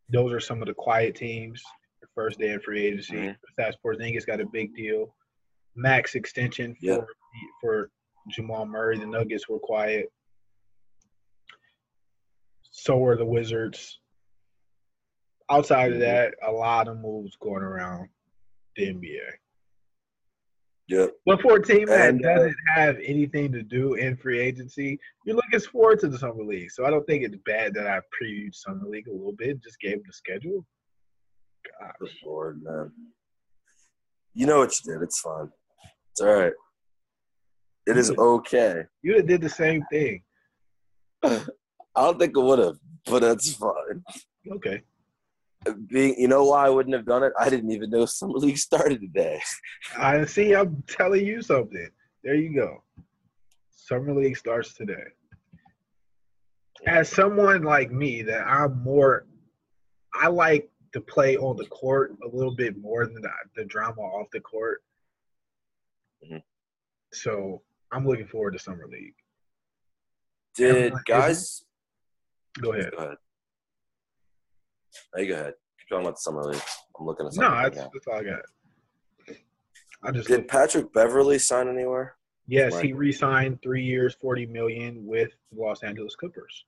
[0.10, 1.62] those are some of the quiet teams.
[2.02, 3.16] The first day of free agency.
[3.16, 3.38] Mhm.
[3.58, 5.16] Stats Porzingis got a big deal,
[5.76, 7.08] max extension for Yep.
[7.62, 7.92] for
[8.30, 8.98] Jamal Murray.
[9.00, 10.12] The Nuggets were quiet.
[12.72, 14.00] So were the Wizards.
[15.50, 16.02] Outside of Mhm.
[16.02, 18.10] that, a lot of moves going around
[18.76, 19.32] the NBA.
[20.88, 21.12] Yep.
[21.26, 25.00] But for a team that And, uh, doesn't have anything to do in free agency,
[25.26, 26.72] you're looking forward to the summer league.
[26.72, 29.80] So I don't think it's bad that I previewed summer league a little bit, just
[29.80, 30.66] gave them the schedule.
[31.80, 32.10] God.
[32.24, 32.92] Lord, man.
[34.34, 35.02] You know what you did.
[35.02, 35.50] It's fine.
[36.12, 36.54] It's all right.
[37.88, 38.84] It is okay.
[39.02, 40.22] You did the same thing.
[41.24, 41.42] I
[41.96, 44.04] don't think I would have, but that's fine.
[44.52, 44.82] Okay.
[45.88, 47.34] Being, you know why I wouldn't have done it?
[47.40, 49.42] I didn't even know summer league started today.
[49.98, 50.54] I see.
[50.54, 51.90] I'm telling you something.
[52.24, 52.84] There you go.
[53.72, 55.04] Summer league starts today.
[56.88, 59.26] As someone like me, that I'm more,
[60.14, 64.02] I like to play on the court a little bit more than the, the drama
[64.02, 64.84] off the court.
[66.24, 66.42] Mhm.
[67.12, 69.16] So I'm looking forward to summer league.
[70.56, 71.66] Did Everyone- guys?
[72.62, 72.92] Go ahead.
[72.92, 73.18] Go ahead.
[75.16, 75.54] No, you go ahead.
[75.80, 76.62] Keep talking about the summer league.
[77.00, 77.52] I'm looking at No, something.
[77.52, 78.40] right that's, that's all I got.
[80.04, 82.16] I just Did Patrick Beverley sign anywhere?
[82.48, 86.66] yes, he re-signed three years, forty million with the Los Angeles Clippers.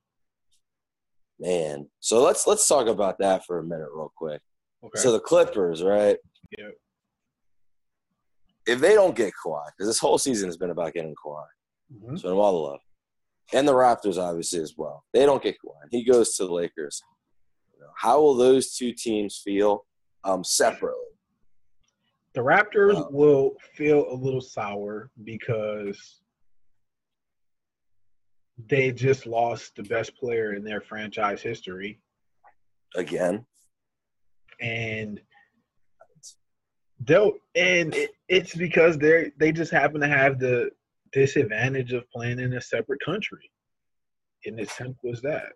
[1.38, 1.88] Man.
[2.00, 4.40] So let's let's talk about that for a minute, real quick.
[4.84, 4.98] Okay.
[5.00, 6.16] So the Clippers, right?
[6.58, 6.70] Yeah.
[8.66, 11.44] If they don't get Kawhi, because this whole season has been about getting Kawhi,
[11.94, 12.18] Mhm.
[12.20, 12.80] so all the love,
[13.52, 15.04] and the Raptors obviously as well.
[15.12, 15.86] They don't get Kawhi.
[15.90, 17.02] He goes to the Lakers.
[17.96, 19.84] How will those two teams feel
[20.24, 21.04] um, separately?
[22.34, 23.08] The Raptors Wow.
[23.10, 26.20] will feel a little sour because
[28.66, 32.00] they just lost the best player in their franchise history,
[32.96, 33.44] Again,
[34.60, 35.20] and
[37.04, 40.70] they'll and it, it's because they they just happen to have the
[41.12, 43.50] disadvantage of playing in a separate country,
[44.44, 45.52] and as simple as that.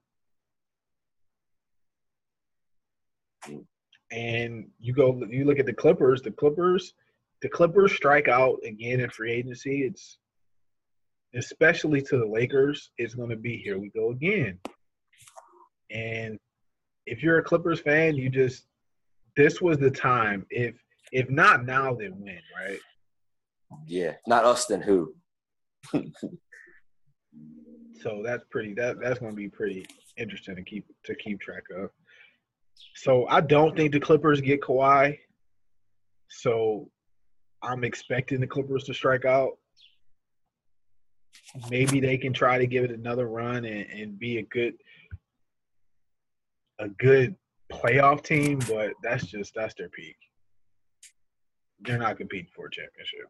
[4.11, 6.23] And you go, you look at the Clippers.
[6.23, 6.95] The Clippers,
[7.41, 9.83] the Clippers strike out again in free agency.
[9.83, 10.19] It's
[11.35, 12.91] especially to the Lakers.
[12.99, 14.59] It's going to be here we go again.
[15.91, 16.39] And
[17.07, 18.67] if you're a Clippers fan, you just
[19.37, 20.47] this was the time.
[20.51, 20.75] If
[21.11, 22.41] if not now, then when?
[22.59, 22.79] Right?
[23.87, 25.15] yeah, not us then who?
[28.03, 28.75] So that's pretty.
[28.75, 31.91] That that's going to be pretty interesting to keep to keep track of.
[32.95, 35.19] So I don't think the Clippers get Kawhi.
[36.29, 36.89] So
[37.63, 39.53] I'm expecting the Clippers to strike out.
[41.71, 44.75] maybe they can try to give it another run and, and be a good
[46.81, 47.37] a good
[47.73, 50.17] playoff team, but that's just that's their peak.
[51.81, 53.29] They're not competing for a championship.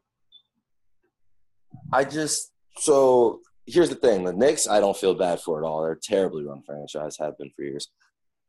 [1.93, 5.83] I just so here's the thing: the Knicks, I don't feel bad for at all.
[5.83, 7.89] They're a terribly run franchise, have been for years.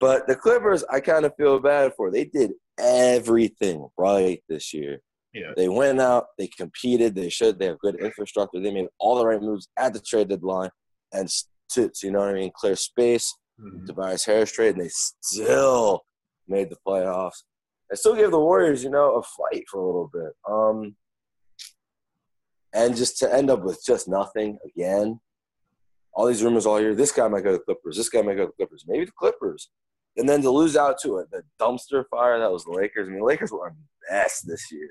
[0.03, 2.11] But the Clippers, I kind of feel bad for.
[2.11, 4.99] They did everything right this year.
[5.33, 5.53] Yeah.
[5.55, 9.25] They went out, they competed, they should, they have good infrastructure, they made all the
[9.25, 10.71] right moves at the trade deadline
[11.13, 11.29] and
[11.69, 13.33] to, you know what I mean, clear space.
[13.61, 13.85] Mhm.
[13.85, 16.01] Tobias Harris trade, and they still
[16.49, 17.43] made the playoffs.
[17.89, 20.33] I still gave the Warriors, you know, a fight for a little bit.
[20.49, 20.97] Um,
[22.73, 25.21] and just to end up with just nothing again.
[26.13, 26.93] All these rumors all year.
[26.93, 27.95] This guy might go to the Clippers.
[27.95, 28.83] This guy might go to the Clippers.
[28.85, 29.69] Maybe the Clippers.
[30.17, 33.07] And then to lose out to it, the dumpster fire that was the Lakers.
[33.07, 33.73] I mean, the Lakers were a
[34.11, 34.89] mess this year.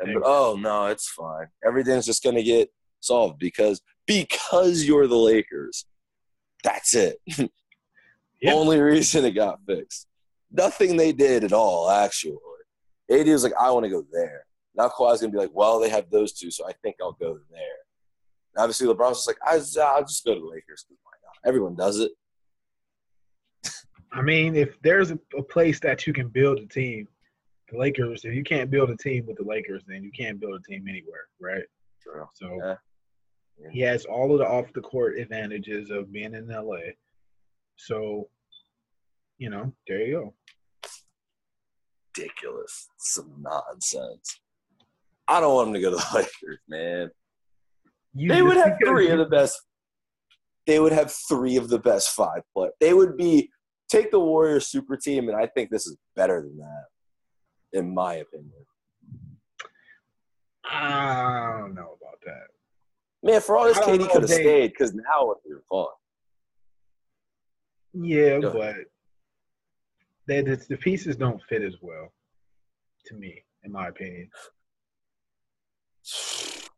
[0.00, 1.46] And, but, oh no, it's fine.
[1.64, 2.68] Everything's just gonna get
[3.00, 5.86] solved because because you're the Lakers.
[6.64, 7.18] That's it.
[8.40, 8.52] Yeah.
[8.52, 10.06] Only reason it got fixed.
[10.52, 12.36] Nothing they did at all, actually.
[13.10, 14.44] AD was like, I want to go there.
[14.76, 17.38] Now Kawhi's gonna be like, well, they have those two, so I think I'll go
[17.50, 17.60] there.
[18.54, 20.84] And obviously, LeBron's just like, I, I'll just go to the Lakers.
[20.88, 21.48] 'cause Why not?
[21.48, 22.12] Everyone does it.
[24.12, 27.06] I mean, if there's a, a place that you can build a team,
[27.70, 28.24] the Lakers.
[28.24, 30.86] If you can't build a team with the Lakers, then you can't build a team
[30.88, 31.64] anywhere, right?
[32.02, 32.26] True.
[32.34, 32.74] So Yeah.
[33.60, 33.70] Yeah.
[33.72, 36.92] he has all of the off the court advantages of being in LA.
[37.76, 38.28] So,
[39.36, 40.34] you know, there you go.
[42.16, 42.88] Ridiculous.
[42.98, 44.40] Some nonsense.
[45.28, 47.10] I don't want him to go to the Lakers, man.
[48.14, 49.60] You They would have three you- of the best.
[50.66, 52.74] They would have three of the best five players.
[52.80, 53.50] They would be
[53.88, 58.14] take the Warriors super team, and I think this is better than that, in my
[58.14, 58.52] opinion.
[60.70, 62.48] I don't know about that.
[63.22, 65.86] Man, for all this, KD could have stayed because now what you're fun.
[67.94, 68.76] Yeah, but
[70.26, 72.12] they, the, the pieces don't fit as well,
[73.06, 74.30] to me, in my opinion.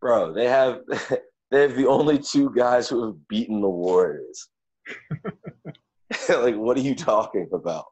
[0.00, 0.80] Bro, they have
[1.50, 4.48] they have the only two guys who have beaten the Warriors.
[6.28, 7.86] like, what are you talking about?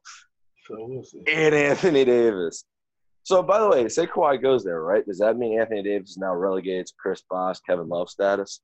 [0.67, 1.23] So we'll see.
[1.27, 2.65] And Anthony Davis.
[3.23, 5.05] So, by the way, say Kawhi goes there, right?
[5.05, 8.61] Does that mean Anthony Davis is now relegated to Chris Bosh, Kevin Love status?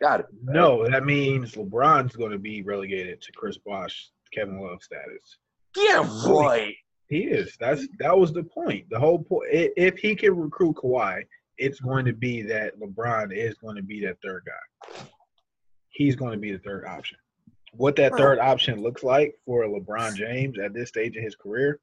[0.00, 0.26] Got it.
[0.42, 5.38] No, that means LeBron's going to be relegated to Chris Bosh, Kevin Love status.
[5.76, 6.74] Yeah, right.
[7.08, 7.56] He is.
[7.58, 8.86] That's that was the point.
[8.90, 9.48] The whole point.
[9.50, 11.22] If he can recruit Kawhi,
[11.56, 15.02] it's going to be that LeBron is going to be that third guy.
[15.90, 17.18] He's going to be the third option.
[17.72, 21.80] What that third option looks like for LeBron James at this stage in his career,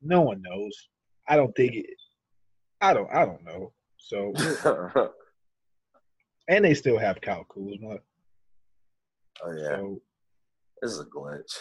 [0.00, 0.88] no one knows.
[1.28, 1.86] I don't think it.
[2.80, 3.10] I don't.
[3.12, 3.72] I don't know.
[3.98, 4.32] So,
[6.48, 7.98] and they still have Kyle Kuzma.
[9.44, 10.00] Oh yeah, So
[10.80, 11.58] this is a glitch.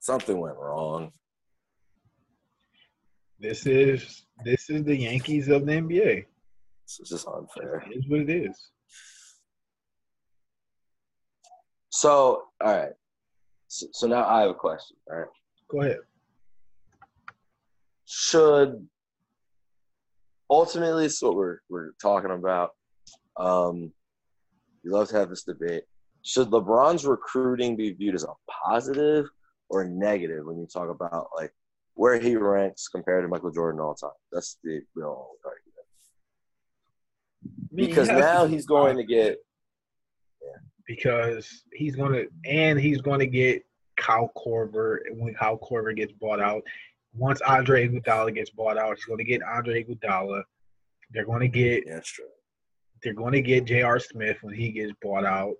[0.00, 1.12] Something went wrong.
[3.38, 6.24] this is this is the Yankees of the NBA.
[6.86, 7.84] This is just unfair.
[7.90, 8.70] It is what it is.
[11.92, 12.92] So, all right.
[13.68, 14.96] So, so now I have a question.
[15.10, 15.28] All right.
[15.70, 15.98] Go ahead.
[18.06, 18.86] should
[20.50, 22.70] ultimately this is what we're we're talking about.
[23.36, 23.92] Um,
[24.82, 25.84] we love to have this debate.
[26.22, 28.32] Should LeBron's recruiting be viewed as a
[28.64, 29.26] positive
[29.68, 31.52] or negative when you talk about like
[31.94, 34.10] where he ranks compared to Michael Jordan all time?
[34.32, 35.68] That's the real argument.
[37.74, 39.38] Because now he's going to get
[40.96, 43.64] because he's going to and he's to get
[43.96, 46.62] Kyle Korver when Kyle Korver gets bought out.
[47.14, 50.42] Once Andre Iguodala gets bought out, he's going to get Andre Iguodala.
[51.10, 52.26] They're to get yeah, that's true.
[53.02, 53.98] they're going to get J.R.
[53.98, 55.54] Smith when he gets bought out.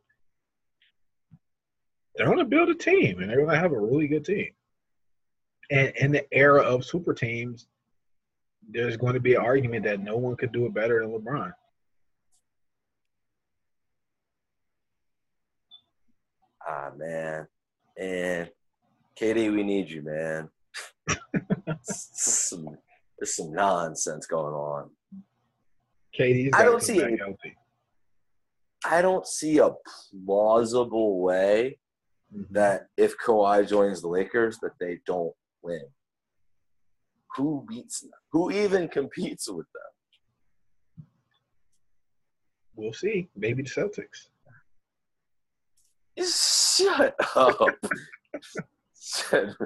[2.15, 4.51] They're going to build a team, and they're going to have a really good team.
[5.71, 7.69] And in the era of super teams,
[8.69, 11.53] there's going to be an argument that no one could do it better than LeBron.
[16.73, 17.47] Ah man.
[17.99, 18.51] And
[19.21, 20.49] KD, we need you, man.
[21.83, 22.77] some,
[23.19, 24.91] there's some nonsense going on.
[26.19, 27.57] KD's I don't see healthy.
[28.85, 29.71] I don't see a
[30.25, 31.79] plausible way
[32.51, 35.83] that if Kawhi joins the Lakers, that they don't win.
[37.37, 38.11] Who beats them?
[38.33, 41.07] Who even competes with them?
[42.75, 43.29] We'll see.
[43.37, 44.29] Maybe the Celtics.
[46.77, 47.57] Shut up.
[47.61, 47.71] Oh.
[48.95, 49.57] Shut-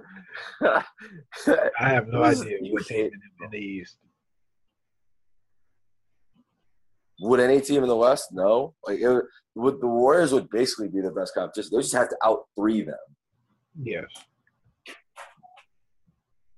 [1.78, 3.98] I have no idea you what team in, in the East.
[7.20, 8.28] Would any team in the West?
[8.32, 8.74] No.
[8.86, 11.70] Like it, would the Warriors would basically be the best competition.
[11.72, 12.96] They just have to out three them.
[13.82, 14.04] Yes.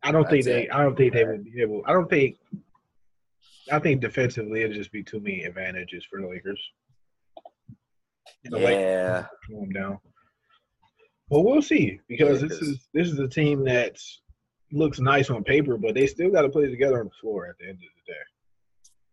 [0.03, 0.65] I don't think they.
[0.65, 0.71] it.
[0.73, 1.83] I don't think they would be able.
[1.87, 2.37] I don't think.
[3.71, 6.61] I think defensively it'd just be too many advantages for the Lakers.
[8.45, 9.27] Yeah.
[9.47, 9.99] slow them down.
[11.31, 13.97] Well, we'll see because Yeah, this is this is a team that
[14.73, 17.57] looks nice on paper, but they still got to play together on the floor at
[17.59, 18.19] the end of the day.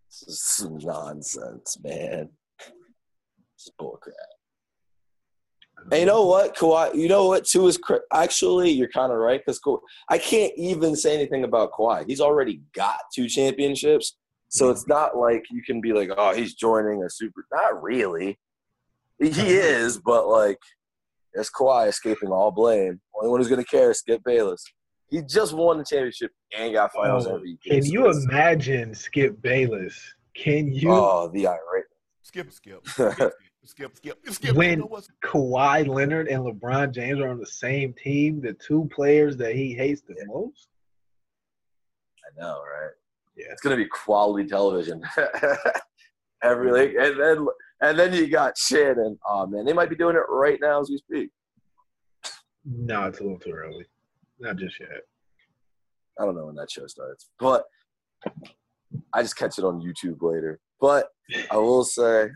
[0.10, 2.30] This is some nonsense, man.
[3.56, 4.14] It's bullcrap.
[5.92, 6.96] And you know what, Kawhi?
[6.96, 7.46] You know what?
[7.46, 9.62] Too is cra- actually you're kind of right because
[10.10, 12.06] I can't even say anything about Kawhi.
[12.08, 14.18] He's already got two championships,
[14.50, 14.94] so it's mm-hmm.
[14.94, 17.46] not like you can be like, oh, he's joining a super.
[17.52, 18.40] Not really.
[19.20, 20.60] He is, but like,
[21.36, 23.00] it's Kawhi escaping all blame.
[23.16, 24.64] Only one who's gonna care is Skip Bayless.
[25.10, 27.58] He just won the championship and got Finals Oh, MVP.
[27.64, 30.02] Can you it's- imagine Skip Bayless?
[30.36, 31.86] Can you Oh, the irate.
[32.24, 33.34] Skip, skip, skip, skip,
[33.66, 34.56] skip, skip, skip.
[34.56, 34.90] When- You
[35.24, 39.74] Kawhi Leonard and LeBron James are on the same team, the two players that he
[39.74, 40.68] hates the most?
[42.26, 42.92] I know, right?
[43.38, 43.46] Yeah.
[43.52, 45.02] It's gonna be quality television.
[46.46, 47.48] Every like, and then
[47.82, 50.90] and then you got and oh man, they might be doing it right now as
[50.90, 51.30] we speak.
[52.66, 53.86] No, it's a little too early.
[54.40, 54.90] Not just yet.
[56.20, 57.66] I don't know when that show starts, but
[59.14, 60.60] I just catch it on YouTube later.
[60.80, 61.08] But
[61.52, 62.30] I will say,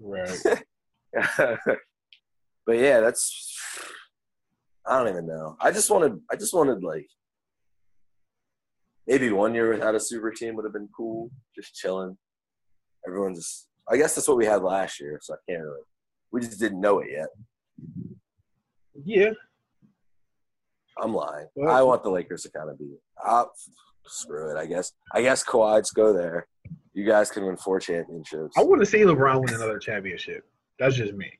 [0.00, 0.42] Right.
[2.66, 3.58] but yeah, that's
[4.86, 5.56] I don't even know.
[5.60, 7.06] I just wanted, I just wanted like
[9.06, 12.16] maybe one year without a super team would have been cool, just chilling.
[13.06, 15.80] Everyone just, I guess that's what we had last year, so I can't really.
[16.30, 17.28] We just didn't know it yet.
[19.04, 19.30] Yeah.
[21.02, 21.46] I'm lying.
[21.54, 22.94] Well- I want the Lakers to kind of be.
[23.24, 23.44] Uh,
[24.06, 24.56] screw it.
[24.58, 24.92] I guess.
[25.12, 26.46] I guess Kawhi's go there.
[26.94, 28.54] You guys can win four championships.
[28.56, 30.44] I want to see LeBron win another championship.
[30.78, 31.30] That's just me.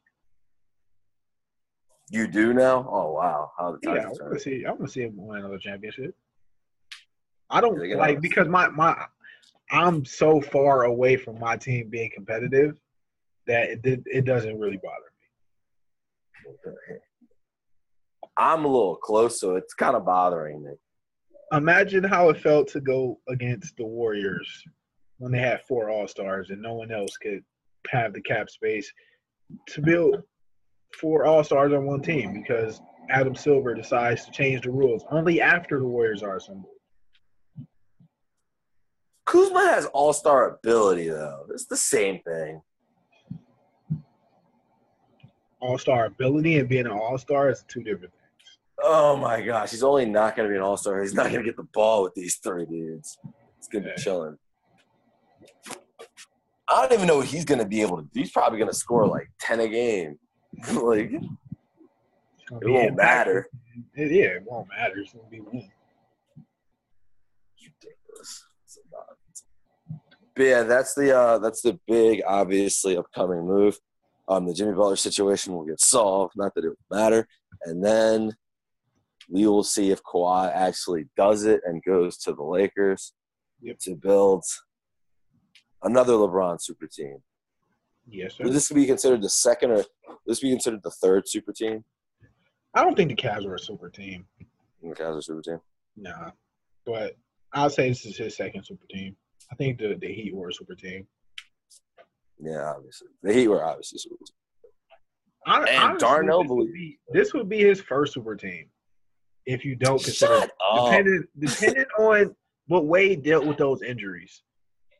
[2.11, 2.87] You do now?
[2.91, 3.53] Oh wow!
[3.59, 4.65] How the Yeah, I want to see.
[4.67, 6.15] I want to see him win another championship.
[7.49, 8.95] I don't like because my my
[9.73, 12.79] I'm so far away from my team being competitive
[13.47, 15.12] that it did, it doesn't really bother
[16.87, 16.97] me.
[18.37, 20.73] I'm a little close, so it's kind of bothering me.
[21.53, 24.62] Imagine how it felt to go against the Warriors
[25.18, 27.43] when they had four All Stars and no one else could
[27.91, 28.93] have the cap space
[29.68, 30.23] to build
[30.99, 35.41] four All Stars on one team because Adam Silver decides to change the rules only
[35.41, 36.73] after the Warriors are assembled.
[39.33, 41.47] Kuzma has all star ability, though.
[41.51, 42.61] It's the same thing.
[45.61, 48.59] All Star ability and being an All Star is two different things.
[48.83, 51.01] Oh my gosh, he's only not going to be an all star.
[51.01, 53.16] He's not going to get the ball with these three dudes.
[53.59, 53.95] It's going to Yeah.
[53.97, 54.37] be chilling.
[56.68, 58.20] I don't even know what he's going to be able to do.
[58.20, 60.18] He's probably going to score like 10 a game.
[60.72, 63.47] like, it It's gonna be won't matter.
[63.95, 64.99] It- yeah, it won't matter.
[64.99, 65.70] It's gonna be one.
[67.62, 68.47] ridiculous.
[68.64, 69.45] It's a nonsense.
[70.35, 73.78] But yeah, that's the uh, that's the big, obviously upcoming move.
[74.28, 76.35] Um, the Jimmy Butler situation will get solved.
[76.37, 77.26] Not that it would matter,
[77.64, 78.33] and then
[79.28, 83.12] we will see if Kawhi actually does it and goes to the Lakers
[83.61, 83.78] Yep.
[83.83, 84.43] to build
[85.83, 87.18] another LeBron super team.
[88.09, 88.45] Yes, sir.
[88.45, 89.87] Would this be considered the second or would
[90.26, 91.85] this be considered the third super team?
[92.74, 94.26] I don't think the Cavs are a super team.
[94.83, 95.61] The Cavs are a super team.
[95.97, 96.30] Nah,
[96.85, 97.16] but
[97.53, 99.14] I'll say this is his second super team.
[99.53, 101.07] I think the the Heat were a super team.
[102.40, 104.34] Yeah, obviously the Heat were obviously super team.
[105.46, 108.66] Hon- And honestly, Darnell this would, be, this would be his first super team.
[109.44, 110.86] If you don't consider, Shut up.
[110.90, 112.34] depending depending on
[112.68, 114.42] what Wade dealt with those injuries,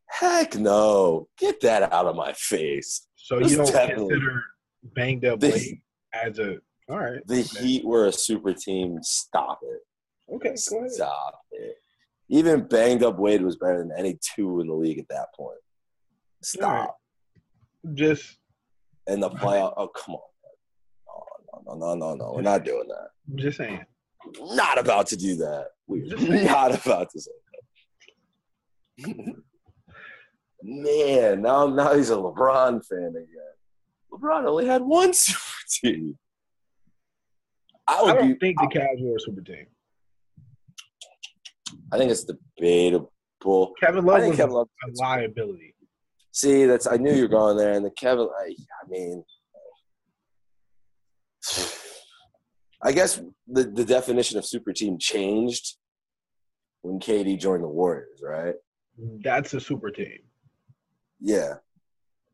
[0.07, 1.29] Heck no.
[1.39, 3.07] Get that out of my face.
[3.15, 4.43] so This you don't definitely- consider
[4.83, 5.81] banged up The- Wade
[6.13, 7.25] as a all right.
[7.27, 7.65] The okay.
[7.65, 8.99] Heat were a super team.
[9.03, 9.81] Stop it.
[10.35, 10.91] Okay, go ahead.
[10.91, 11.77] Stop it.
[12.33, 15.59] Even banged up Wade was better than any two in the league at that point.
[16.43, 16.97] Stop.
[17.95, 18.39] Just
[19.07, 19.75] And the playoff.
[19.77, 20.21] Oh, come on.
[21.67, 22.33] No, no, no, no, no.
[22.35, 23.09] We're not doing that.
[23.37, 23.85] just saying.
[24.41, 25.67] Not about to do that.
[25.87, 26.07] We're
[26.47, 27.31] not about to say
[28.99, 29.35] that.
[30.63, 33.55] Man, now, now he's a LeBron fan again.
[34.13, 36.19] LeBron only had one super team.
[37.87, 38.39] I I would don't be.
[38.39, 39.67] think the Cavs were a super team.
[41.93, 43.11] I think it's debatable.
[43.81, 44.69] Kevin I Love think Kevin Love.
[44.85, 45.75] a liability.
[46.33, 48.29] See, that's I knew you were going there, and the Kevin.
[48.41, 49.23] I, I mean,
[52.83, 55.77] I guess the the definition of super team changed
[56.81, 58.55] when KD joined the Warriors, right?
[59.23, 60.19] That's a super team.
[61.21, 61.55] Yeah.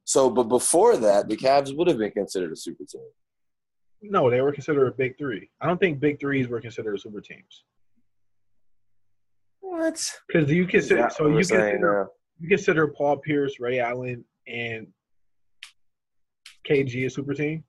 [0.04, 3.02] So, but before that, the Cavs would have been considered a super team.
[4.00, 5.50] No, they were considered a big three.
[5.60, 7.64] I don't think big threes were considered super teams.
[9.78, 10.12] What?
[10.26, 12.06] Because you consider Yeah, so we're you saying, consider uh,
[12.40, 14.88] you consider Paul Pierce, Ray Allen, and
[16.68, 17.62] KG a super team.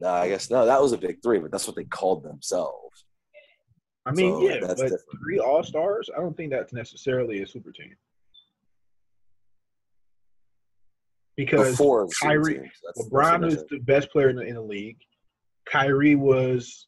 [0.00, 0.64] no, I guess no.
[0.64, 3.04] That was a big three, but that's what they called themselves.
[4.06, 5.02] I mean, So, yeah, that's but different.
[5.20, 6.08] three All Stars.
[6.16, 7.96] I don't think that's necessarily a super team.
[11.36, 12.70] Because Before the super Kyrie- teams.
[12.84, 14.98] That's, that's LeBron what is the best player in the, in the league.
[15.68, 16.86] Kyrie was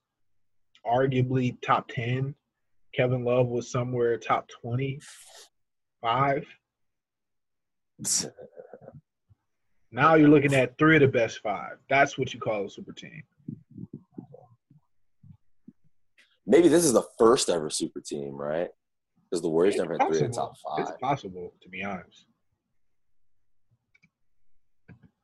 [0.86, 2.36] arguably top ten.
[2.98, 4.98] Kevin Love was somewhere top twenty
[6.02, 6.44] five.
[9.92, 11.76] Now you're looking at three of the best five.
[11.88, 13.22] That's what you call a super team.
[16.44, 18.68] Maybe this is the first ever super team, right?
[19.30, 20.56] Because the Warriors It's never had three in the possible.
[20.68, 20.98] top It's five.
[21.00, 22.26] possible, to be honest.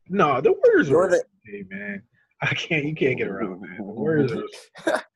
[0.08, 1.10] No, the Warriors Nor are.
[1.10, 2.02] they- Hey, man,
[2.40, 2.84] I can't.
[2.84, 3.76] You can't get around that.
[3.78, 5.02] The Warriors are.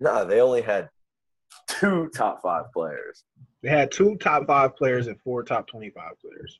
[0.00, 0.88] No, they only had
[1.68, 3.24] two top five players.
[3.62, 6.58] They had two top five players and four top twenty-five players.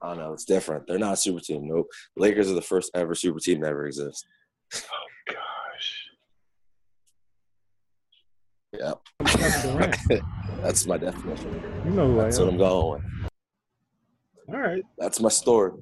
[0.00, 0.32] I don't know.
[0.34, 0.86] It's different.
[0.86, 1.66] They're not a super team.
[1.66, 1.88] Nope.
[2.16, 4.26] The Lakers are the first ever super team to ever exist.
[4.74, 6.06] Oh gosh.
[8.78, 10.22] Yep.
[10.62, 11.62] That's my definition.
[11.84, 12.48] You know who I That's what.
[12.48, 13.02] I'm going with.
[14.48, 15.72] All right, That's my story.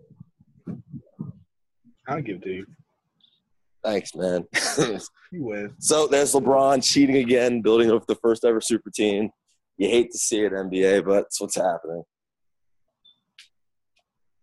[2.08, 2.66] I'll give it to you.
[3.82, 4.44] Thanks, man.
[5.32, 5.74] You win.
[5.80, 9.30] so there's LeBron cheating again, building up the first ever super team.
[9.78, 12.04] You hate to see it, NBA, but it's what's happening.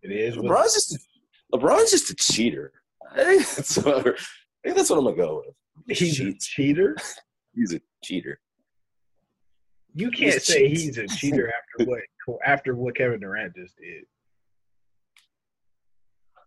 [0.01, 0.36] It is.
[0.36, 2.74] LeBron's just a, LeBron's just a cheater.
[3.16, 4.12] I think that's what, I
[4.64, 5.97] think that's what I'm gonna go with.
[5.97, 6.95] He's a cheater.
[7.55, 8.39] He's a cheater.
[9.93, 10.82] You can't He's say cheats.
[10.84, 11.99] he's a cheater after what
[12.45, 14.05] after what Kevin Durant just did.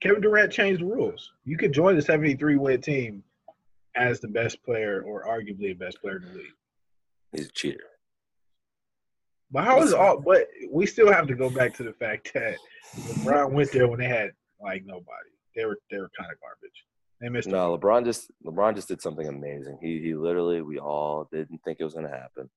[0.04, 1.32] Kevin Durant changed the rules.
[1.46, 3.24] You could join the 73 win team
[3.96, 6.46] as the best player or arguably the best player in the league.
[7.32, 7.84] He's a cheater.
[9.50, 10.20] But how is all?
[10.20, 12.56] But we still have to go back to the fact that
[12.96, 15.30] LeBron went there when they had like nobody.
[15.56, 16.84] They were they were kind of garbage.
[17.20, 17.48] They missed.
[17.48, 19.78] No, LeBron just LeBron just did something amazing.
[19.80, 22.50] He he literally we all didn't think it was gonna happen,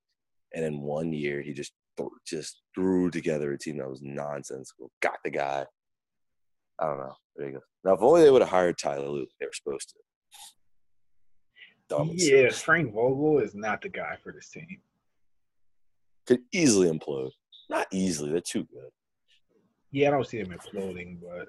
[0.53, 4.91] and in one year he just th- just threw together a team that was nonsensical.
[5.01, 5.65] Got the guy.
[6.79, 7.15] I don't know.
[7.37, 7.59] There you go.
[7.83, 9.95] Now if only they would have hired Ty Lue, they were supposed to.
[11.89, 14.81] Dumb Yeah, Frank Vogel is not the guy for this team.
[16.25, 17.31] could easily implode.
[17.69, 18.31] Not easily.
[18.31, 18.89] They're too good.
[19.91, 21.47] Yeah, I don't see him imploding, but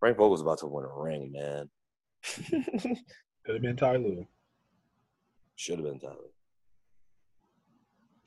[0.00, 1.70] Frank Vogel's about to win a ring, man.
[3.44, 4.26] could have been Ty Lue.
[5.56, 6.16] Should have been Tyler.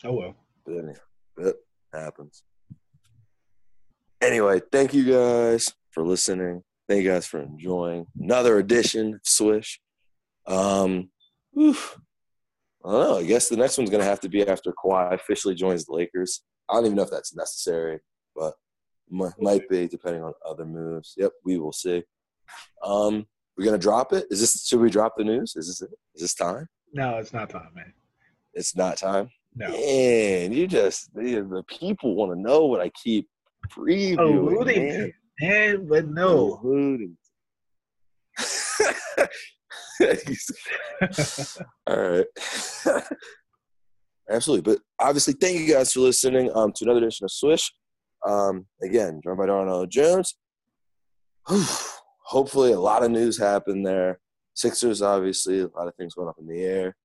[0.06, 0.36] Oh well.
[0.66, 0.94] But anyway,
[1.40, 1.56] it
[1.92, 2.44] happens.
[4.22, 6.64] Anyway, thank you guys for listening.
[6.88, 9.82] Thank you guys for enjoying another edition of Swish.
[10.46, 11.10] Um,
[11.52, 11.76] whew.
[12.86, 13.18] I don't know.
[13.18, 15.94] I guess the next one's going to have to be after Kawhi officially joins the
[15.94, 16.44] Lakers.
[16.70, 18.00] I don't even know if that's necessary,
[18.36, 18.54] but
[19.10, 21.14] might be depending on other moves.
[21.18, 22.04] Yep, we will see.
[22.84, 23.26] Um,
[23.58, 24.28] we're gonna drop it.
[24.30, 24.68] Is this?
[24.68, 25.56] Should we drop the news?
[25.56, 25.90] Is this it?
[26.16, 26.68] Is this time?
[26.94, 27.94] No, it's not time, man.
[28.54, 29.30] It's not time.
[29.56, 29.70] No.
[29.70, 33.28] Man, you just the, the people want to know what I keep
[33.70, 34.20] previewing.
[34.20, 35.14] Alluding man.
[35.40, 36.60] To, man, but no.
[36.64, 37.18] Alluding.
[41.88, 42.26] All right.
[44.30, 44.74] Absolutely.
[44.74, 47.72] But obviously, thank you guys for listening um, to another edition of Swish.
[48.28, 50.36] Um, again, joined by Darnell Jones.
[52.26, 54.20] Hopefully, a lot of news happened there.
[54.54, 56.96] Sixers, obviously, a lot of things going up in the air.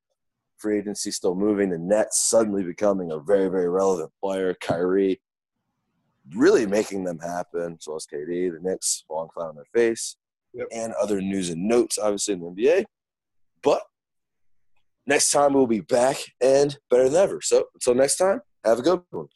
[0.58, 1.70] Free agency still moving.
[1.70, 4.54] The Nets suddenly becoming a very, very relevant player.
[4.60, 5.20] Kyrie
[6.34, 7.78] really making them happen.
[7.80, 8.52] So is KD.
[8.52, 10.16] The Knicks falling flat on their face.
[10.54, 10.68] Yep.
[10.72, 12.84] And other news and notes, obviously, in the NBA.
[13.62, 13.82] But
[15.06, 17.40] next time we'll be back and better than ever.
[17.40, 19.28] So until next time, have a good one.